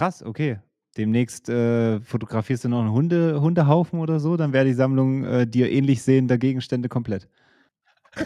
[0.00, 0.58] krass, okay.
[0.96, 5.46] Demnächst äh, fotografierst du noch einen Hunde, Hundehaufen oder so, dann wäre die Sammlung äh,
[5.46, 7.28] dir ähnlich sehender Gegenstände komplett.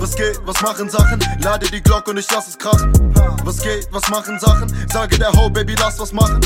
[0.00, 1.18] Was geht, was machen Sachen?
[1.42, 2.92] Lade die Glocke und ich lass es krachen.
[3.44, 4.72] Was geht, was machen Sachen?
[4.88, 6.40] Sage der Ho, Baby, lass was machen.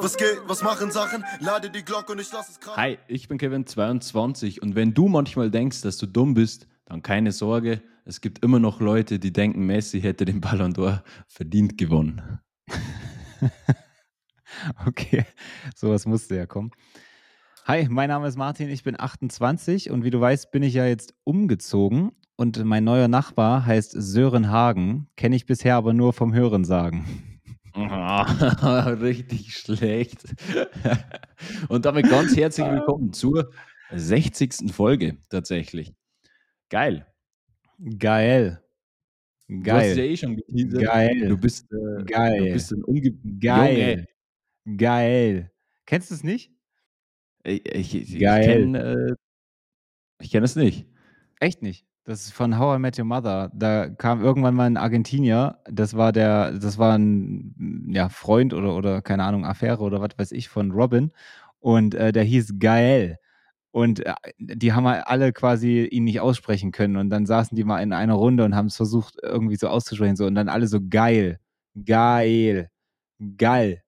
[0.00, 1.22] Was geht, was machen Sachen?
[1.40, 2.82] Lade die Glocke und ich lass es krachen.
[2.82, 7.32] Hi, ich bin Kevin22 und wenn du manchmal denkst, dass du dumm bist, dann keine
[7.32, 12.40] Sorge, es gibt immer noch Leute, die denken, Messi hätte den Ballon d'Or verdient gewonnen.
[14.86, 15.24] okay,
[15.74, 16.70] sowas musste ja kommen.
[17.64, 20.86] Hi, mein Name ist Martin, ich bin 28 und wie du weißt, bin ich ja
[20.86, 26.34] jetzt umgezogen und mein neuer Nachbar heißt Sören Hagen, kenne ich bisher aber nur vom
[26.34, 27.40] Hören sagen.
[27.74, 30.24] Richtig schlecht.
[31.68, 33.50] Und damit ganz herzlich willkommen zur
[33.92, 34.72] 60.
[34.72, 35.94] Folge tatsächlich.
[36.68, 37.06] Geil.
[37.98, 38.62] Geil.
[39.48, 39.98] Du hast Geil.
[39.98, 40.82] ja eh schon geteasert.
[40.82, 41.28] Geil.
[41.28, 42.46] Du bist, äh, Geil.
[42.46, 44.06] Du bist ein Unge Geil.
[44.76, 45.50] Geil.
[45.86, 46.50] Kennst du es nicht?
[47.44, 48.44] Junge, ich ich, ich Geil.
[48.44, 48.78] kenne
[49.10, 49.14] äh,
[50.20, 50.86] ich kenn es nicht.
[51.40, 51.86] Echt nicht.
[52.04, 53.50] Das ist von How I Met Your Mother.
[53.54, 58.76] Da kam irgendwann mal ein Argentinier, das war der, das war ein ja, Freund oder,
[58.76, 61.12] oder keine Ahnung, Affäre oder was weiß ich von Robin.
[61.60, 63.18] Und äh, der hieß Gael.
[63.74, 66.96] Und äh, die haben halt alle quasi ihn nicht aussprechen können.
[66.96, 70.14] Und dann saßen die mal in einer Runde und haben es versucht, irgendwie so auszusprechen.
[70.14, 70.26] So.
[70.26, 71.40] Und dann alle so geil,
[71.84, 72.70] geil,
[73.36, 73.82] geil,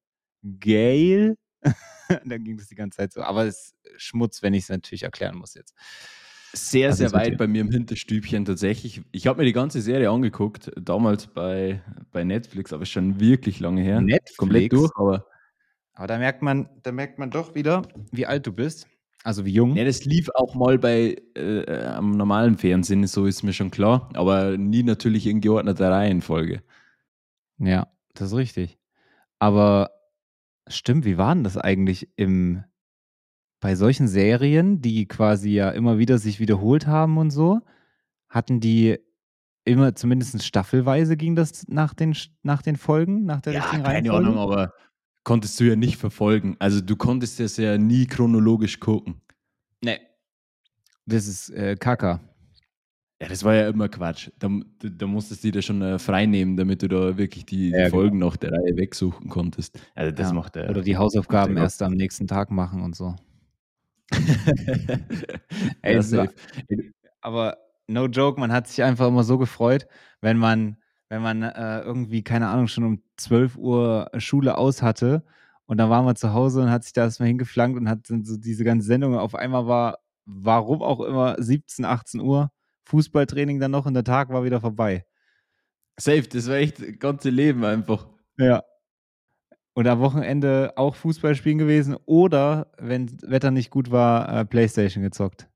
[0.59, 1.37] geil.
[2.09, 3.23] Und dann ging das die ganze Zeit so.
[3.23, 5.73] Aber es ist Schmutz, wenn ich es natürlich erklären muss jetzt.
[6.53, 9.03] Sehr, Was sehr weit bei mir im Hinterstübchen tatsächlich.
[9.13, 13.83] Ich habe mir die ganze Serie angeguckt, damals bei, bei Netflix, aber schon wirklich lange
[13.83, 14.01] her.
[14.01, 14.37] Netflix?
[14.37, 15.27] Komplett durch, aber
[15.95, 18.89] Aber da merkt man, da merkt man doch wieder, wie alt du bist.
[19.27, 19.75] Also wie jung.
[19.75, 23.73] Ja, das lief auch mal bei äh, äh, am normalen Fernsehen, so ist mir schon
[23.73, 26.63] klar, aber nie natürlich in geordneter Reihenfolge.
[27.59, 28.79] Ja, das ist richtig.
[29.41, 29.91] Aber
[30.69, 32.63] stimmt, wie war denn das eigentlich im
[33.59, 37.63] bei solchen Serien, die quasi ja immer wieder sich wiederholt haben und so,
[38.29, 38.99] hatten die
[39.65, 42.15] immer, zumindest staffelweise ging das nach den,
[42.45, 44.29] nach den Folgen, nach der Ja, richtigen keine Reihenfolge?
[44.29, 44.73] Ahnung, aber
[45.27, 46.55] konntest du ja nicht verfolgen.
[46.61, 49.21] Also du konntest das ja nie chronologisch gucken.
[49.83, 49.99] Nee.
[51.05, 52.21] Das ist äh, Kaka.
[53.21, 54.31] Ja, das war ja immer Quatsch.
[54.39, 54.49] Da,
[54.79, 57.71] da, da musstest du dir schon äh, frei nehmen, damit du da wirklich die, die
[57.71, 57.91] Ja, genau.
[57.91, 59.81] Folgen nach der Reihe wegsuchen konntest.
[59.97, 60.35] Also das Ja.
[60.35, 60.71] macht er.
[60.71, 63.17] Oder die Hausaufgaben er erst am nächsten Tag machen und so.
[65.83, 66.35] Ey, ja, war- safe.
[67.21, 67.57] aber
[67.89, 69.87] no joke, man hat sich einfach immer so gefreut,
[70.21, 70.77] wenn man,
[71.09, 75.25] wenn man äh, irgendwie, keine Ahnung, schon um 12 Uhr Schule aus hatte
[75.67, 78.25] und dann war man zu Hause und hat sich da erstmal hingeflankt und hat dann
[78.25, 82.51] so diese ganze Sendung auf einmal war, warum auch immer, 17, 18 Uhr,
[82.85, 85.05] Fußballtraining dann noch und der Tag war wieder vorbei.
[85.99, 88.09] Safe, das war echt das ganze Leben einfach.
[88.39, 88.63] Ja.
[89.75, 95.03] Und am Wochenende auch Fußball spielen gewesen oder, wenn Wetter nicht gut war, äh, Playstation
[95.03, 95.49] gezockt.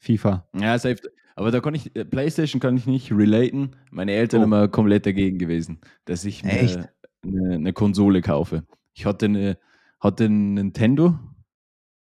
[0.00, 0.48] FIFA.
[0.54, 1.00] Ja, safe.
[1.36, 3.72] Aber da kann ich, äh, PlayStation kann ich nicht relaten.
[3.90, 4.44] Meine Eltern Oh.
[4.44, 6.88] immer komplett dagegen gewesen, dass ich mir
[7.22, 8.64] eine, eine Konsole kaufe.
[8.94, 9.58] Ich hatte eine,
[10.00, 11.18] hatte ein Nintendo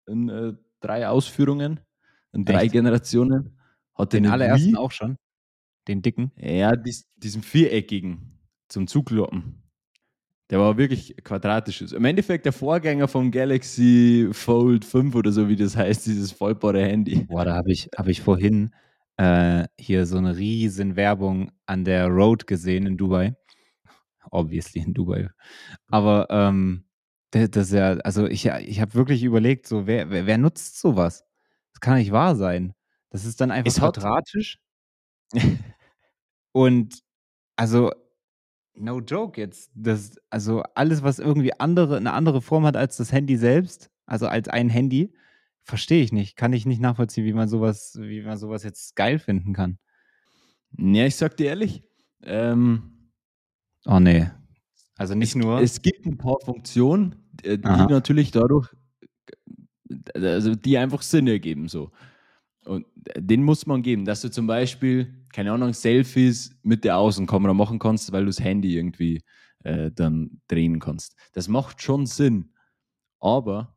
[0.08, 1.80] in äh, drei Ausführungen,
[2.34, 2.74] in drei Echt?
[2.74, 3.58] Generationen.
[3.96, 4.76] Hatte Den eine allerersten Wii.
[4.78, 5.18] auch schon.
[5.88, 6.32] Den dicken.
[6.38, 9.62] Ja, dies, diesen viereckigen zum Zukloppen.
[10.50, 11.82] Der war wirklich quadratisch.
[11.94, 16.84] Im Endeffekt der Vorgänger vom Galaxy Fold 5 oder so, wie das heißt, dieses vollbare
[16.84, 17.24] Handy.
[17.24, 18.74] Boah, da habe ich, hab ich vorhin
[19.18, 23.36] äh, hier so eine riesen Werbung an der Road gesehen in Dubai.
[24.32, 25.30] Obviously in Dubai.
[25.90, 26.86] Aber ähm,
[27.32, 31.26] das, ist ja, also ich, ich habe wirklich überlegt, so, wer, wer, wer nutzt sowas?
[31.74, 32.74] Das kann nicht wahr sein.
[33.10, 34.60] Das ist dann einfach hat- quadratisch.
[36.54, 37.00] Und
[37.58, 37.92] also,
[38.76, 39.72] no joke jetzt.
[39.76, 44.28] Das, also alles, was irgendwie andere, eine andere Form hat als das Handy selbst, also
[44.28, 45.14] als ein Handy,
[45.64, 46.36] verstehe ich nicht.
[46.36, 49.80] Kann ich nicht nachvollziehen, wie man sowas, wie man sowas jetzt geil finden kann.
[50.78, 51.84] Ja, ich sag dir ehrlich,
[52.24, 52.94] ähm,
[53.86, 54.30] Oh nee.
[54.96, 55.60] Also nicht es, nur.
[55.60, 57.88] es gibt ein paar Funktionen, äh, die Aha.
[57.90, 58.70] natürlich dadurch,
[60.14, 61.92] äh, also die einfach Sinn ergeben so.
[62.66, 66.98] Und äh, den muss man geben, dass du zum Beispiel, keine Ahnung, Selfies mit der
[66.98, 69.22] Außenkamera machen kannst, weil du das Handy irgendwie
[69.64, 71.16] äh, dann drehen kannst.
[71.34, 72.54] Das macht schon Sinn.
[73.20, 73.73] Aber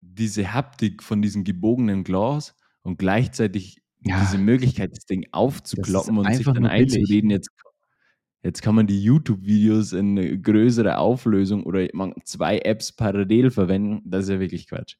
[0.00, 6.32] diese Haptik von diesem gebogenen Glas und gleichzeitig Ja, diese Möglichkeit, das Ding aufzuklappen und
[6.34, 7.50] sich dann einzureden, jetzt,
[8.42, 14.24] jetzt kann man die YouTube-Videos in größere Auflösung oder man zwei Apps parallel verwenden, das
[14.24, 14.96] ist ja wirklich Quatsch.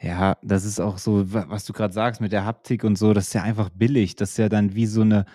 [0.00, 3.12] Ja, das ist auch so, wa- was du gerade sagst mit der Haptik und so,
[3.12, 4.16] das ist ja einfach billig.
[4.16, 5.26] Das ist ja dann wie so eine,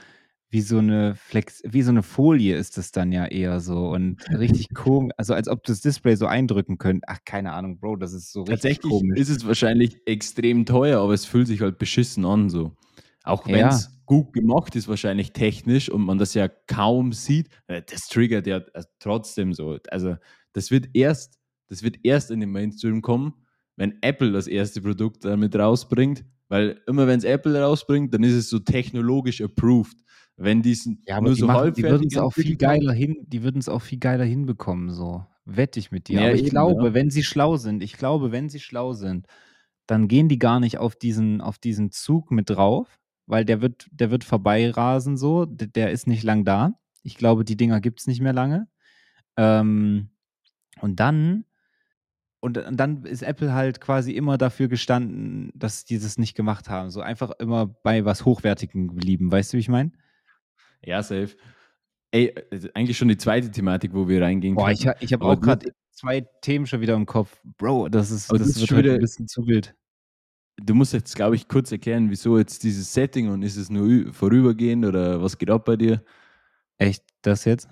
[0.49, 4.17] wie so eine Flex wie so eine Folie ist es dann ja eher so und
[4.31, 7.05] richtig komisch, also, als ob das Display so eindrücken könnte.
[7.07, 9.19] Ach, keine Ahnung, Bro, das ist so richtig Tatsächlich komisch.
[9.19, 12.75] ist es wahrscheinlich extrem teuer, aber es fühlt sich halt beschissen an so.
[13.23, 13.53] Auch Ja.
[13.53, 18.47] wenn's gut gemacht ist wahrscheinlich technisch und man das ja kaum sieht, äh, das triggert
[18.47, 19.77] ja, äh, trotzdem so.
[19.89, 20.15] Also,
[20.53, 21.37] das wird erst
[21.69, 23.33] das wird erst in den Mainstream kommen,
[23.75, 28.49] wenn Apple das erste Produkt damit rausbringt, weil immer wenn's Apple rausbringt, dann ist es
[28.49, 29.97] so technologisch approved.
[30.37, 33.43] Wenn die's Ja, nur die so machen die halbfertig würden's auch viel geiler hin die
[33.43, 36.21] würden's auch viel geiler hinbekommen so, wette ich mit dir.
[36.21, 36.93] Ja, Aber ich eben, glaube, ja.
[36.93, 39.25] wenn sie schlau sind ich glaube, wenn sie schlau sind,
[39.87, 43.87] dann gehen die gar nicht auf diesen auf diesen Zug mit drauf, weil der wird
[43.91, 46.73] der wird vorbeirasen so, d der ist nicht lang da.
[47.03, 48.67] Ich glaube, die Dinger gibt's nicht mehr lange.
[49.37, 50.09] Ähm,
[50.81, 51.45] und dann
[52.41, 56.69] und und dann ist Apple halt quasi immer dafür gestanden, dass die das nicht gemacht
[56.69, 59.31] haben, so einfach immer bei was Hochwertigem geblieben.
[59.31, 59.91] Weißt du, wie ich meine?
[60.87, 61.35] Ja, safe.
[62.11, 62.33] Ey,
[62.73, 66.21] eigentlich schon die zweite Thematik, wo wir reingehen Boah, ich ich habe auch musst 2
[66.41, 67.41] Themen schon wieder im Kopf.
[67.57, 69.75] Bro, das ist du das musst wird schon wieder bisschen zu wild.
[70.55, 74.13] du musst jetzt, glaube ich, kurz erklären, wieso jetzt dieses Setting und ist es nur
[74.13, 76.01] vorübergehend oder was geht ab bei dir?
[76.77, 77.67] Echt, das jetzt?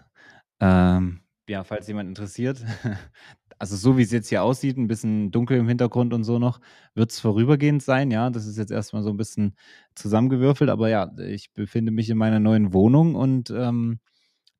[0.59, 2.61] Ähm, ja, falls jemand interessiert.
[3.61, 6.59] Also, so wie's jetzt hier aussieht, 'n bisschen dunkel im Hintergrund und so noch,
[6.93, 8.29] wird's vorübergehend sein, ja.
[8.29, 9.55] Das ist jetzt erst mal so 'n bisschen
[9.95, 13.99] zusammengewürfelt, aber ja, ich befinde mich in meiner neuen Wohnung und, ähm,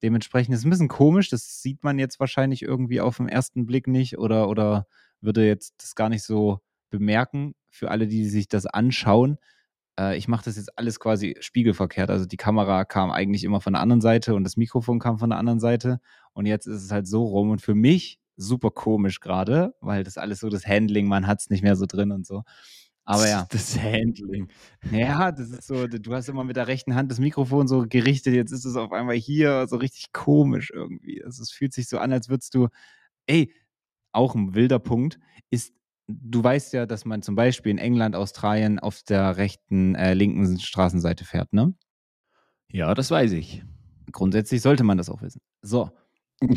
[0.04, 1.30] dementsprechend ist 'n bisschen komisch.
[1.30, 4.88] Das sieht man jetzt wahrscheinlich irgendwie auf'm ersten Blick nicht oder oder
[5.22, 6.60] würde jetzt das gar nicht so
[6.90, 9.38] bemerken für alle, die sich das anschauen.
[10.00, 12.10] Äh, ich mache das jetzt alles quasi spiegelverkehrt.
[12.12, 15.30] Also, die Kamera kam eigentlich immer von der anderen Seite und das Mikrofon kam von
[15.32, 16.00] der anderen Seite
[16.34, 20.18] und jetzt ist es halt so rum und für mich super komisch grade, weil das
[20.18, 22.44] alles so das Handling man hat's nicht mehr so drin und so.
[23.06, 23.48] Aber ja.
[23.52, 24.50] Das Handling.
[24.92, 28.34] Ja, das ist so, du hast immer mit der rechten Hand das Mikrofon so gerichtet,
[28.34, 31.24] jetzt ist es auf einmal hier, so richtig komisch irgendwie.
[31.24, 32.68] Also, es fühlt sich so an, als würdest du
[33.28, 33.54] ey,
[34.14, 35.20] auch 'n wilder Punkt
[35.52, 35.74] ist
[36.10, 40.60] du weißt ja, dass man zum Beispiel in England, Australien auf der rechten äh, linken
[40.60, 41.74] Straßenseite fährt, ne?
[42.72, 43.64] Ja, das weiß ich.
[44.12, 45.42] Grundsätzlich sollte man das auch wissen.
[45.62, 45.92] So,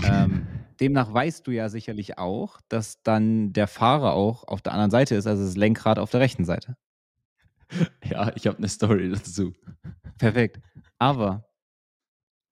[0.02, 0.46] ähm,
[0.80, 5.14] demnach weißt du ja sicherlich auch, dass dann der Fahrer auch auf der anderen Seite
[5.16, 6.76] ist, also das Lenkrad auf der rechten Seite.
[8.04, 9.52] Ja, ich habe 'ne Story dazu.
[10.18, 10.60] Perfekt.
[10.98, 11.44] Aber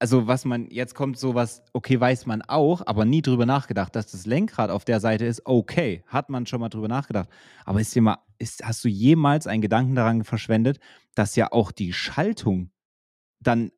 [0.02, 3.96] also, was man jetzt kommt so was, okay, weiß man auch, aber nie drüber nachgedacht,
[3.96, 7.30] dass das Lenkrad auf der Seite ist, okay, hat man schon mal drüber nachgedacht.
[7.64, 10.78] Aber ist dir mal ist hast du jemals einen Gedanken daran verschwendet,
[11.14, 12.70] dass ja auch die Schaltung
[13.40, 13.72] dann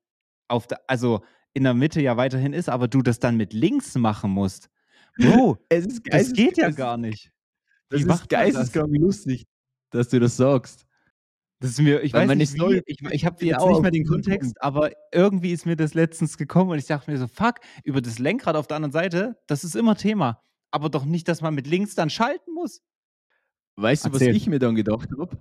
[0.49, 1.23] auf der also,
[1.55, 4.71] in der Mitte ja weiterhin ist, aber du das dann mit links machen musst?
[5.17, 7.33] Bro, Es ist das geht ja gar nicht.
[7.89, 9.47] Das Wie ist geisteskrank lustig,
[9.91, 10.87] dass du das sagst.
[11.61, 13.69] Das ist mir ich Weil weiß meine nicht wie, Story ich ich habe jetzt auch
[13.71, 14.63] nicht mehr den Kontext, Punkt.
[14.63, 18.19] aber irgendwie ist mir das letztens gekommen und ich dachte mir so: „Fuck, über das
[18.19, 20.41] Lenkrad auf der anderen Seite, das ist immer Thema,
[20.71, 22.83] aber doch nicht, dass man mit links dann schalten muss.“
[23.77, 25.37] Weißt du, was ich mir dann gedacht habe?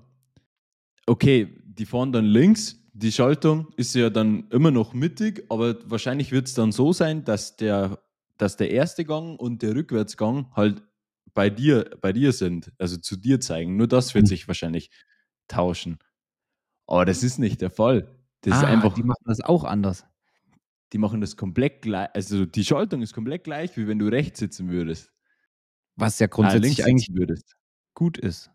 [1.06, 6.31] Okay, die fahren dann links, die Schaltung ist ja dann immer noch mittig, aber wahrscheinlich
[6.31, 7.99] wird's dann so sein, dass der
[8.38, 10.83] dass der erste Gang und der Rückwärtsgang halt
[11.33, 13.77] bei dir bei dir sind, also zu dir zeigen.
[13.77, 14.29] Nur das wird Mhm.
[14.29, 14.91] sich wahrscheinlich
[15.47, 15.99] tauschen.
[16.88, 18.09] Aber das ist nicht der Fall.
[18.41, 20.05] Das ist Ah, einfach die machen das auch anders.
[20.94, 24.39] die machen das komplett glei also, die Schaltung ist komplett gleich, wie wenn du rechts
[24.39, 25.11] sitzen würdest.
[25.99, 27.56] Was ja Ah, grundsätzlich eigentlich sitzen würdest.
[27.95, 28.51] gut ist.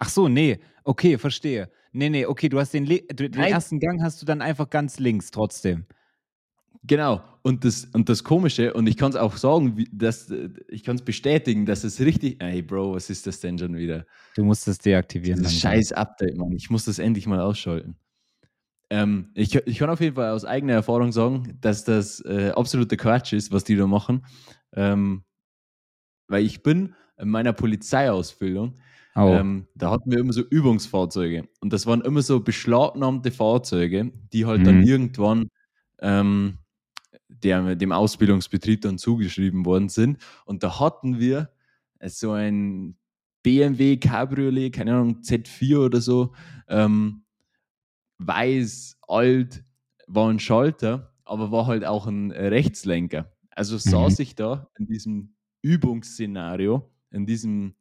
[0.00, 1.70] Ach so, ne, okay, verstehe.
[1.92, 3.52] Ne, ne, okay, du hast den le den Nein.
[3.52, 5.86] ersten Gang hast du dann einfach ganz links trotzdem.
[6.84, 7.22] Genau.
[7.42, 10.32] Und das und das Komische und ich kann's auch sagen, wie dass
[10.68, 14.06] ich kann's bestätigen, dass es richtig ey, Bro, was ist das denn schon wieder?
[14.34, 15.60] Du musst das deaktivieren langsam.
[15.60, 16.52] scheiß Update, Mann.
[16.52, 17.96] Ich muss das endlich mal ausschalten.
[18.88, 22.96] Ähm, ich ich kann auf jeden Fall aus eigener Erfahrung sagen, dass das, äh, absoluter
[22.96, 24.24] Quatsch ist, was die da machen.
[24.74, 25.24] Ähm,
[26.28, 28.78] weil ich bin in meiner Polizeiausbildung
[29.16, 29.34] Oh.
[29.34, 31.48] ähm, da hatten wir immer so Übungsfahrzeuge.
[31.60, 34.82] Und das waren immer so beschlagnahmte Fahrzeuge, die halt dann Mhm.
[34.82, 35.48] irgendwann
[36.00, 36.58] ähm,
[37.28, 40.18] der, dem Ausbildungsbetrieb dann zugeschrieben worden sind.
[40.44, 41.50] Und da hatten wir
[42.00, 42.96] äh, so ein
[43.42, 46.34] BMW Cabriolet, keine Ahnung, Z4 oder so,
[46.68, 47.24] ähm,
[48.18, 49.64] weiß, alt,
[50.06, 53.32] war ein Schalter, aber war halt auch ein äh, Rechtslenker.
[53.50, 54.22] Also saß Mhm.
[54.22, 57.74] ich da in diesem Übungsszenario, in diesem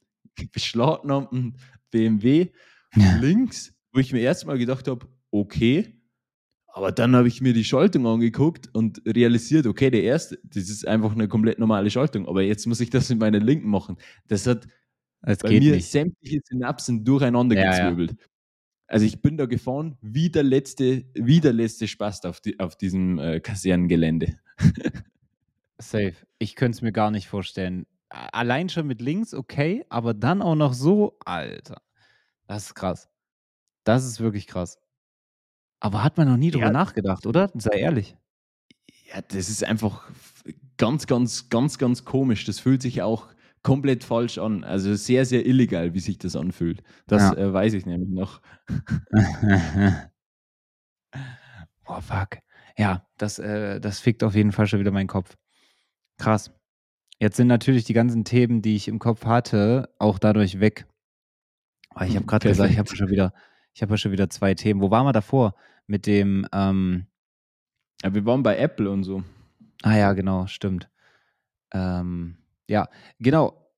[0.52, 1.58] beschlagnahmten
[1.92, 2.50] BMW
[3.22, 5.96] links, wo ich mir erst mal gedacht habe, okay,
[6.68, 10.88] aber dann habe ich mir die Schaltung angeguckt und realisiert, okay, der erste, das ist
[10.88, 13.98] einfach eine komplett normale Schaltung, aber jetzt muss ich das mit meiner linken machen.
[14.28, 14.68] Das hat
[15.22, 15.90] Es bei mir nicht.
[15.92, 17.72] sämtliche Synapsen durcheinander Ja, ja.
[17.72, 18.16] gezwirbelt.
[18.88, 22.76] Also ich bin da gefahren wie der letzte, wie der letzte Spast auf, die, auf
[22.78, 24.40] diesem äh, Kasernengelände.
[25.82, 26.16] Safe.
[26.40, 27.86] Ich könnte es mir gar nicht vorstellen.
[28.10, 31.82] Allein schon mit links, okay, aber dann auch noch so, Alter.
[32.48, 33.10] Das ist krass.
[33.86, 34.80] Das ist wirklich krass.
[35.80, 36.72] Aber hat man noch nie drüber Ja.
[36.72, 37.52] nachgedacht, oder?
[37.56, 38.18] Sei ehrlich.
[39.14, 40.10] Ja, das ist einfach
[40.78, 42.46] ganz, ganz, ganz, ganz komisch.
[42.46, 43.28] Das fühlt sich auch
[43.64, 44.64] komplett falsch an.
[44.64, 46.84] Also sehr, sehr illegal, wie sich das anfühlt.
[47.08, 47.34] Das Ja.
[47.38, 48.42] äh, weiß ich nämlich noch.
[51.86, 52.38] Boah, fuck.
[52.78, 55.36] Ja, das, äh, das fickt auf jeden Fall schon wieder meinen Kopf.
[56.18, 56.52] Krass.
[57.20, 60.88] Jetzt sind natürlich die ganzen Themen, die ich im Kopf hatte, auch dadurch weg.
[61.90, 63.34] Aber ich habe gerade gesagt, ich habe schon wieder,
[63.74, 64.82] ich habe ja schon wieder zwei Themen.
[64.82, 65.56] Wo waren wir davor?
[65.88, 67.08] Mit dem, ähm,
[68.04, 69.24] Ja, wir waren bei Apple und so.
[69.84, 70.90] ah ja, genau, stimmt.
[71.74, 72.38] Ähm,
[72.70, 72.88] ja,
[73.20, 73.70] genau.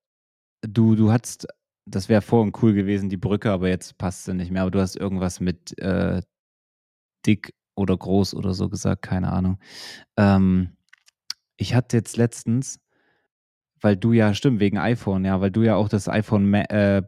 [0.62, 1.48] Du, du hattest,
[1.86, 4.62] das wäre vorhin cool gewesen, die Brücke, aber jetzt passt sie nicht mehr.
[4.64, 6.22] Aber du hast irgendwas mit äh,
[7.26, 9.60] dick oder groß oder so gesagt, keine Ahnung.
[10.18, 10.76] Ähm,
[11.58, 12.80] ich hatte jetzt letztens,
[13.82, 17.04] weil du ja, stimmt, wegen iPhone, ja, weil du ja auch das iPhone Ma äh,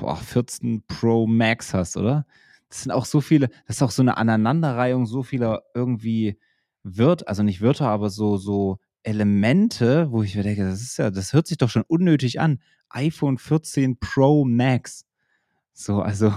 [0.00, 2.26] boah, 14 Pro Max hast, oder?
[2.68, 6.38] Das sind auch so viele, das ist auch so eine Aneinanderreihung so vieler irgendwie
[6.82, 11.10] Wörter, also nicht Wörter, aber so, so Elemente, wo ich mir denke, das ist ja,
[11.10, 12.60] das hört sich doch schon unnötig an.
[12.90, 15.04] iPhone 14 Pro Max.
[15.72, 16.34] So, also,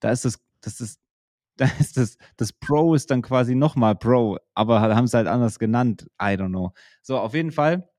[0.00, 1.00] da ist das, das ist,
[1.56, 5.58] da ist das, das Pro ist dann quasi nochmal Pro, aber haben es halt anders
[5.58, 6.10] genannt.
[6.20, 6.72] I don't know.
[7.02, 7.89] So, auf jeden Fall.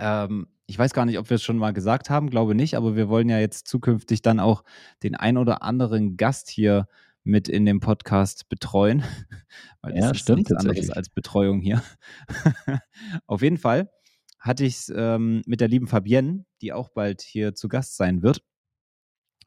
[0.00, 2.96] Ähm, ich weiß gar nicht, ob wir es schon mal gesagt haben, glaube nicht, aber
[2.96, 4.62] wir wollen ja jetzt zukünftig dann auch
[5.02, 6.86] den ein oder anderen Gast hier
[7.22, 9.02] mit in dem Podcast betreuen.
[9.82, 11.82] Weil Ja, das ist stimmt nichts anderes als Betreuung hier.
[13.26, 13.90] Auf jeden Fall
[14.38, 18.22] hatte ich es ähm, mit der lieben Fabienne, die auch bald hier zu Gast sein
[18.22, 18.42] wird,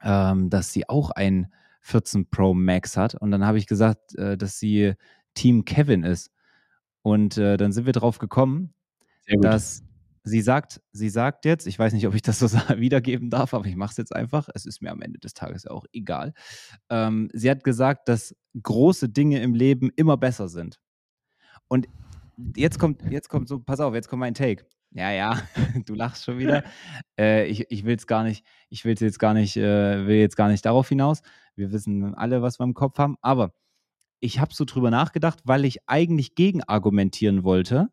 [0.02, 3.16] ähm, dass sie auch ein 14 Pro Max hat.
[3.16, 4.94] Und dann habe ich gesagt, äh, dass sie
[5.34, 6.32] Team Kevin ist.
[7.02, 8.74] Und äh, dann sind wir drauf gekommen,
[9.42, 9.84] dass
[10.24, 13.66] sie sagt, sie sagt jetzt, ich weiß nicht, ob ich das so wiedergeben darf, aber
[13.66, 14.50] ich mache es jetzt einfach.
[14.54, 16.34] Es ist mir am Ende des Tages auch egal.
[16.90, 20.80] Ähm, sie hat gesagt, dass große Dinge im Leben immer besser sind.
[21.68, 21.88] Und
[22.56, 24.66] jetzt kommt, jetzt kommt so, pass auf, jetzt kommt mein Take.
[24.92, 25.42] Ja, ja,
[25.86, 26.64] du lachst schon wieder.
[27.20, 30.36] Äh, ich ich will es gar nicht, ich will jetzt gar nicht, äh, will jetzt
[30.36, 31.22] gar nicht darauf hinaus.
[31.56, 33.18] Wir wissen alle, was wir im Kopf haben.
[33.22, 33.54] Aber
[34.20, 37.90] ich habe so drüber nachgedacht, weil ich eigentlich gegen argumentieren wollte.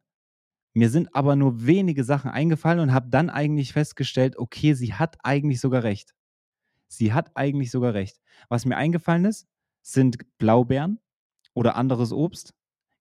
[0.73, 5.17] Mir sind aber nur wenige Sachen eingefallen und habe dann eigentlich festgestellt, okay, sie hat
[5.25, 6.15] eigentlich sogar recht.
[6.89, 8.21] Sie hat eigentlich sogar recht.
[8.49, 9.49] Was mir eingefallen ist,
[9.83, 11.01] sind Blaubeeren
[11.55, 12.55] oder anderes Obst.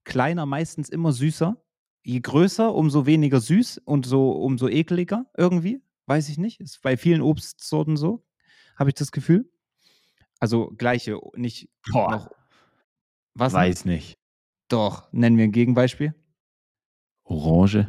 [0.03, 1.63] Kleiner meistens immer süßer.
[2.03, 5.81] Je größer, umso weniger süß und so umso ekliger irgendwie.
[6.05, 6.59] Weiß ich nicht.
[6.59, 8.25] Ist bei vielen Obstsorten so.
[8.75, 9.51] Habe ich das Gefühl.
[10.39, 12.29] Also gleiche, nicht Boah, noch.
[13.33, 13.53] Was?
[13.53, 14.17] weiß nicht.
[14.69, 16.15] Doch, nennen wir ein Gegenbeispiel.
[17.29, 17.87] Orange.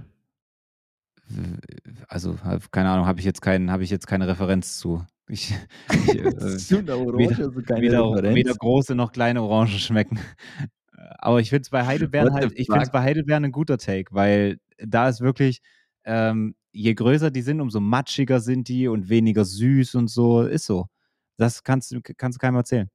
[2.09, 2.37] Also,
[2.71, 5.05] keine Ahnung, habe ich jetzt keinen, habe ich jetzt keine Referenz zu.
[5.29, 5.55] Ich,
[5.93, 8.35] ich, äh, der Orange weder, du keine weder, Referenz?
[8.35, 10.19] weder große noch kleine Orangen schmecken.
[10.97, 13.79] Äh, Aber ich finde es bei Heidelbeeren halt, ich finde es bei Heidelbeeren ein guter
[13.79, 15.61] Take, weil da ist wirklich,
[16.05, 20.43] ähm, je größer die sind, umso matschiger sind die und weniger süß und so.
[20.43, 20.87] Ist so.
[21.37, 22.91] Das kannst du kannst du keinem erzählen.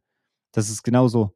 [0.52, 1.34] Das ist genau so.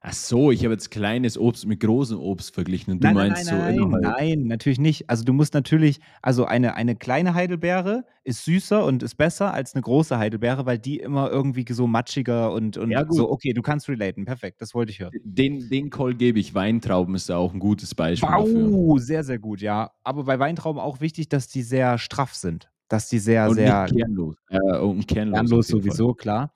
[0.00, 3.30] Ach so, ich habe jetzt kleines Obst mit großem Obst verglichen und du Nein, nein,
[3.32, 5.10] meinst nein, so nein, nein, natürlich nicht.
[5.10, 9.74] Also du musst natürlich, also eine, eine kleine Heidelbeere ist süßer und ist besser als
[9.74, 13.60] eine große Heidelbeere, weil die immer irgendwie so matschiger und, und Ja, so, okay, du
[13.60, 15.10] kannst relaten, perfekt, das wollte ich hören.
[15.24, 16.54] Den, den Call gebe ich.
[16.54, 18.70] Weintrauben ist da auch ein gutes Beispiel dafür.
[18.70, 19.90] Wow, sehr, sehr gut, ja.
[20.04, 22.70] Aber bei Weintrauben auch wichtig, dass die sehr straff sind.
[22.88, 24.36] Dass die sehr, Und sehr kernlos.
[24.48, 25.96] Äh, und kernlos, kernlos jeden Fall.
[25.96, 26.54] sowieso, klar.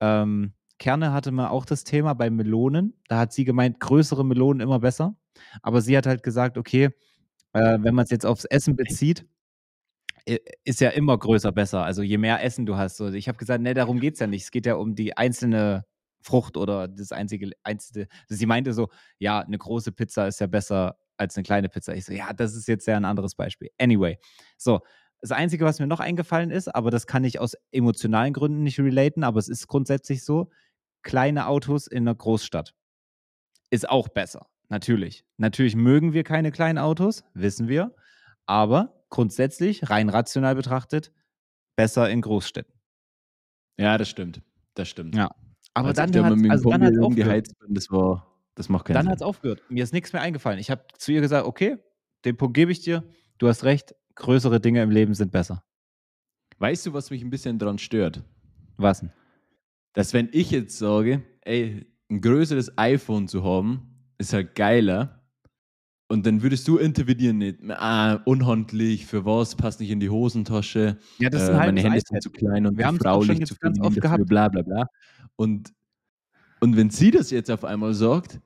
[0.00, 2.94] Ähm, Kerne hatte man auch das Thema bei Melonen.
[3.06, 5.14] Da hat sie gemeint, größere Melonen immer besser.
[5.62, 6.88] Aber sie hat halt gesagt, okay,
[7.52, 9.26] äh, wenn man es jetzt aufs Essen bezieht,
[10.64, 11.84] ist ja immer größer besser.
[11.84, 12.98] Also je mehr Essen du hast.
[13.00, 14.44] Ich habe gesagt, ne, darum geht es ja nicht.
[14.44, 15.84] Es geht ja um die einzelne
[16.22, 18.08] Frucht oder das einzige, einzige.
[18.28, 21.94] Sie meinte so, ja, eine große Pizza ist ja besser als eine kleine Pizza.
[21.94, 23.68] Ich so, ja, das ist jetzt ja ein anderes Beispiel.
[23.78, 24.18] Anyway,
[24.56, 24.80] so.
[25.22, 28.80] Das Einzige, was mir noch eingefallen ist, aber das kann ich aus emotionalen Gründen nicht
[28.80, 30.48] relaten, aber es ist grundsätzlich so,
[31.02, 32.74] kleine Autos in einer Großstadt
[33.70, 34.46] ist auch besser.
[34.68, 35.24] Natürlich.
[35.36, 37.94] Natürlich mögen wir keine kleinen Autos, wissen wir.
[38.46, 41.12] Aber grundsätzlich, rein rational betrachtet,
[41.76, 42.72] besser in Großstädten.
[43.78, 44.42] Ja, das stimmt.
[44.74, 45.14] Das stimmt.
[45.14, 45.30] Ja.
[45.74, 49.16] Aber Als dann hat dem also rumgeheizt bin, das war, das macht keinen Dann hat
[49.16, 49.62] es aufgehört.
[49.68, 50.58] Mir ist nichts mehr eingefallen.
[50.58, 51.78] Ich habe zu ihr gesagt, okay,
[52.24, 53.04] den Punkt gebe ich dir.
[53.38, 55.64] Du hast recht, größere Dinge im Leben sind besser.
[56.58, 58.22] Weißt du, was mich ein bisschen dran stört?
[58.76, 59.12] Was denn?
[59.92, 65.16] Dass wenn ich jetzt sage, ey, ein größeres iPhone zu haben, ist halt geiler.
[66.08, 70.98] Und dann würdest du intervenieren, nicht, ah, unhandlich, für was, passt nicht in die Hosentasche,
[71.18, 73.18] Ja, das ist äh, ein meine Hände sind zu klein und Wir haben's die auch
[73.18, 74.26] Frau schon liegt zu ganz oft dafür, gehabt.
[74.26, 74.86] bla bla bla.
[75.36, 75.72] Und,
[76.60, 78.40] und wenn sie das jetzt auf einmal sagt,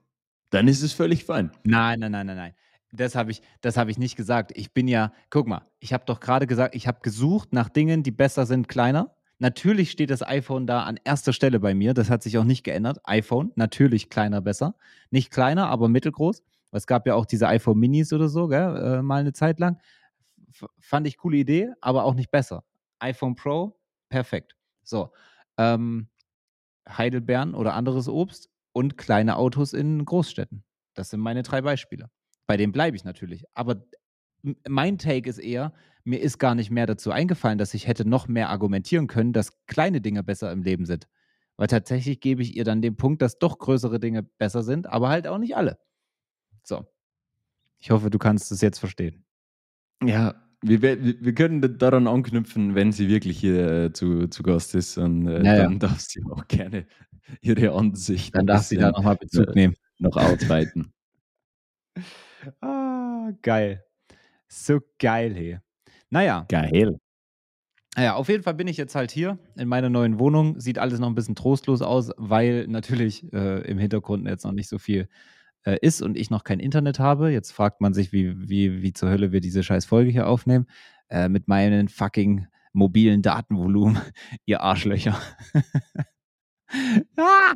[0.51, 1.51] dann ist es völlig fein.
[1.65, 2.55] Nein, nein, nein, nein, nein.
[2.93, 4.53] Das habe ich, das habe ich nicht gesagt.
[4.55, 8.03] Ich bin ja, guck mal, ich habe doch gerade gesagt, ich habe gesucht nach Dingen,
[8.03, 9.17] die besser sind, kleiner.
[9.39, 11.93] Natürlich steht das iPhone da an erster Stelle bei mir.
[11.95, 12.99] Das hat sich auch nicht geändert.
[13.05, 14.77] iPhone, natürlich kleiner, besser.
[15.11, 16.43] Nicht kleiner, aber mittelgroß.
[16.73, 18.77] Es gab ja auch diese iPhone Minis oder so, gell?
[18.77, 19.79] Äh, mal eine Zeit lang.
[20.51, 22.65] F fand ich coole Idee, aber auch nicht besser.
[23.01, 24.57] iPhone Pro, perfekt.
[24.83, 25.13] So.
[25.57, 26.09] Ähm,
[26.89, 30.65] Heidelbeeren oder anderes Obst und kleine Autos in Großstädten.
[30.95, 32.11] Das sind meine drei Beispiele.
[32.47, 33.45] Bei denen bleibe ich natürlich.
[33.55, 33.85] Aber
[34.69, 35.73] mein Take ist eher,
[36.05, 39.53] mir ist gar nicht mehr dazu eingefallen, dass ich hätte noch mehr argumentieren können, dass
[39.67, 41.09] kleine Dinge besser im Leben sind.
[41.57, 45.09] Weil tatsächlich gebe ich ihr dann den Punkt, dass doch größere Dinge besser sind, aber
[45.09, 45.79] halt auch nicht alle.
[46.63, 46.85] So.
[47.79, 49.25] Ich hoffe, du kannst es jetzt verstehen.
[50.03, 54.75] Ja, wir, wir können da- daran anknüpfen, wenn sie wirklich hier äh, zu, zu Gast
[54.75, 54.97] ist.
[54.99, 55.63] Und äh, Ja, ja.
[55.65, 56.87] dann darf sie auch gerne
[57.41, 59.75] ihre Ansicht Dann darf sie da nochmal Bezug äh, nehmen.
[59.99, 60.93] noch ausweiten.
[62.61, 63.83] Ah, geil.
[64.49, 65.59] So geil, hey.
[66.15, 67.01] Naja, Geil.
[67.97, 70.61] Naja, auf jeden Fall bin ich jetzt halt hier in meiner neuen Wohnung.
[70.61, 74.69] Sieht alles noch ein bisschen trostlos aus, weil natürlich äh, im Hintergrund jetzt noch nicht
[74.69, 75.09] so viel
[75.65, 77.33] äh, ist und ich noch kein Internet habe.
[77.33, 80.67] Jetzt fragt man sich, wie, wie, wie zur Hölle wir diese scheiß Folge hier aufnehmen.
[81.09, 83.99] Äh, mit meinen fucking mobilen Datenvolumen,
[84.47, 85.21] ihr Arschlöcher.
[87.17, 87.55] ah!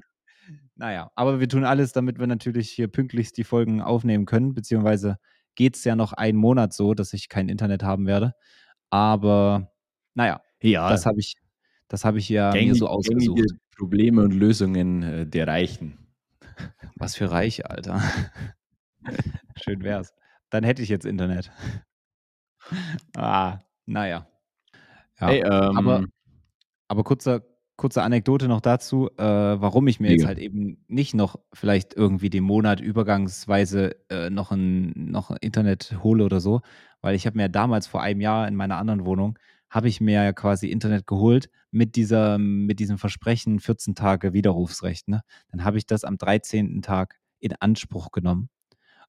[0.75, 5.19] Naja, aber wir tun alles, damit wir natürlich hier pünktlichst die Folgen aufnehmen können, beziehungsweise
[5.59, 8.35] geht es ja noch einen Monat so, dass ich kein Internet haben werde.
[8.91, 9.73] Aber
[10.15, 11.35] naja, Ja, das habe ich,
[11.89, 13.37] das habe ich ja mir gängig, so ausgesucht.
[13.37, 15.99] gängige Probleme und Lösungen äh, der Reichen.
[16.95, 18.01] Was für Reiche, Alter.
[19.61, 20.15] Schön wär's.
[20.51, 21.51] Dann hätte ich jetzt Internet.
[23.17, 24.29] ah, naja.
[25.21, 26.05] Ja, Hey, ähm, aber,
[26.87, 27.45] aber kurze,
[27.79, 30.29] kurze Anekdote noch dazu, äh, warum ich mir jetzt Mega.
[30.29, 36.25] halt eben nicht noch vielleicht irgendwie den Monat übergangsweise äh, noch, ein, noch Internet hole
[36.25, 36.61] oder so,
[37.01, 39.39] weil ich habe mir damals vor einem Jahr in meiner anderen Wohnung,
[39.71, 45.07] habe ich mir ja quasi Internet geholt mit, dieser, mit diesem Versprechen 14 Tage Widerrufsrecht.
[45.09, 45.23] Ne?
[45.53, 46.83] Dann habe ich das am 13.
[46.83, 48.51] Tag in Anspruch genommen.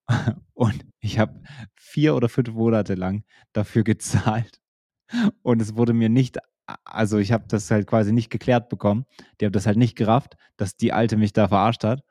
[0.54, 1.42] Und ich habe
[1.76, 4.60] vier oder fünf Monate lang dafür gezahlt.
[5.42, 6.38] Und es wurde mir nicht,
[6.86, 9.06] also ich habe das halt quasi nicht geklärt bekommen.
[9.40, 12.04] Die haben das halt nicht gerafft, dass die Alte mich da verarscht hat.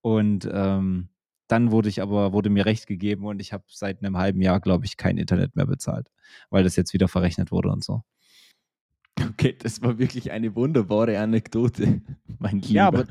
[0.00, 1.08] Und ähm,
[1.48, 4.60] dann wurde ich aber, wurde mir recht gegeben und ich habe seit einem halben Jahr,
[4.60, 6.08] glaube ich, kein Internet mehr bezahlt,
[6.50, 8.02] weil das jetzt wieder verrechnet wurde und so.
[9.20, 12.02] okay, das war wirklich eine wunderbare Anekdote,
[12.38, 12.74] mein Lieber.
[12.74, 13.06] Ja, aber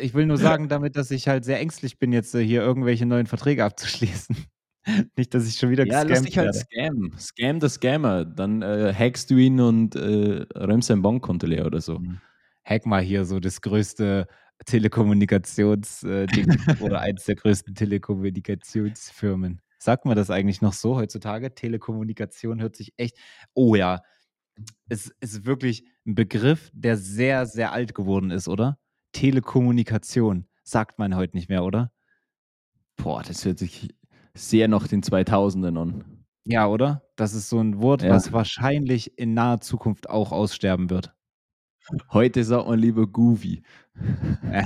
[0.00, 3.26] ich will nur sagen, damit, dass ich halt sehr ängstlich bin, jetzt hier irgendwelche neuen
[3.26, 4.36] Verträge abzuschließen.
[5.16, 6.58] Nicht, dass ich schon wieder ja, lass gescammt dich halt werde.
[6.58, 7.18] scam.
[7.18, 8.24] Scam der Scammer.
[8.24, 12.00] Dann äh, hackst du ihn und äh, räumst sein Bankkonto leer oder so.
[12.64, 14.26] Hack mal hier so das größte
[14.66, 19.60] Telekommunikationsding oder eins der größten Telekommunikationsfirmen.
[19.78, 21.54] Sagt man das eigentlich noch so heutzutage?
[21.54, 23.18] Telekommunikation hört sich echt.
[23.52, 24.00] Oh ja,
[24.88, 28.78] es ist wirklich ein Begriff, der sehr, sehr alt geworden ist, oder?
[29.12, 30.46] Telekommunikation.
[30.62, 31.92] Sagt man heute nicht mehr, oder?
[32.96, 33.90] Boah, das hört sich
[34.36, 36.04] sehr nach den 2000ern an.
[36.44, 37.02] Ja, oder?
[37.16, 38.10] Das ist so ein Wort, Ja.
[38.10, 41.14] was wahrscheinlich in naher Zukunft auch aussterben wird.
[42.12, 43.62] Heute sagt man lieber Goofy.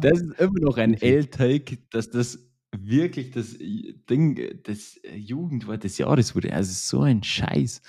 [0.00, 0.94] Das ist immer noch ein.
[0.94, 2.38] L-Take, dass das
[2.72, 6.52] wirklich das Ding, das äh, Jugendwort des Jahres wurde.
[6.52, 7.80] Also so ein Scheiß.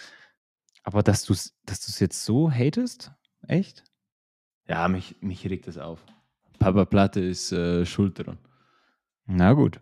[0.84, 3.12] Aber dass du es dass du's jetzt so hatest?
[3.48, 3.84] Echt?
[4.68, 6.06] Ja, mich, mich regt das auf.
[6.60, 8.38] Papa Platte ist äh, schuld daran.
[9.32, 9.80] Na gut.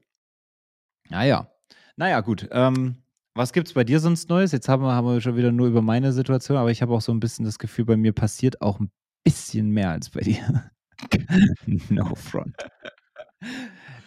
[1.09, 1.49] Naja.
[1.95, 2.49] Naja, gut.
[2.51, 2.97] Ähm,
[3.33, 4.51] was gibt's bei dir sonst Neues?
[4.51, 6.99] Jetzt haben wir, haben wir schon wieder nur über meine Situation, aber ich habe auch
[6.99, 8.91] so ein bisschen das Gefühl, bei mir passiert auch ein
[9.23, 10.69] bisschen mehr als bei dir.
[11.89, 12.57] no front.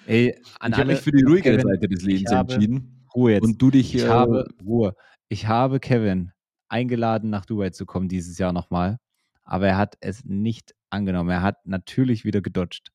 [0.06, 3.06] Ey, ich habe mich für die ruhigere Kevin, Seite des Lebens entschieden.
[3.14, 3.44] Ruhe jetzt.
[3.44, 4.94] Und du dich ich äh, habe Ruhe.
[5.30, 6.32] Ich habe Kevin
[6.68, 8.98] eingeladen, nach Dubai zu kommen dieses Jahr nochmal,
[9.44, 11.30] aber er hat es nicht angenommen.
[11.30, 12.92] Er hat natürlich wieder gedodged.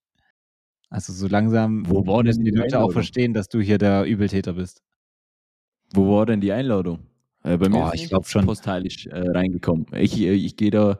[0.95, 4.05] Also so langsam Wo war denn die die Leute auch verstehen, dass du hier der
[4.05, 4.81] Übeltäter bist.
[5.93, 6.99] Wo war denn die Einladung?
[7.43, 8.45] Äh, bei mir Oh, ist ich glaub schon.
[8.45, 9.87] postalisch äh, reingekommen.
[9.91, 10.97] Ich, äh, ich gehe da,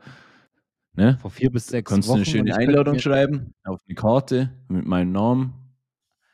[0.95, 1.17] ne?
[1.21, 2.17] Vor vier bis sechs Kannst du Wochen.
[2.17, 5.53] eine und schöne ich könnte Einladung schreiben auf eine Karte mit meinem Namen,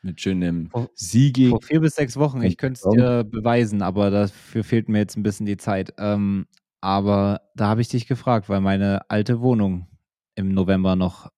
[0.02, 1.50] mit schönem Vor- Siegel.
[1.50, 2.42] Vor vier bis sechs Wochen.
[2.42, 5.94] Ich könnte es dir beweisen, aber dafür fehlt mir jetzt ein bisschen die Zeit.
[5.98, 6.46] Ähm,
[6.80, 9.86] aber da habe ich dich gefragt, weil meine alte Wohnung
[10.34, 11.30] im November noch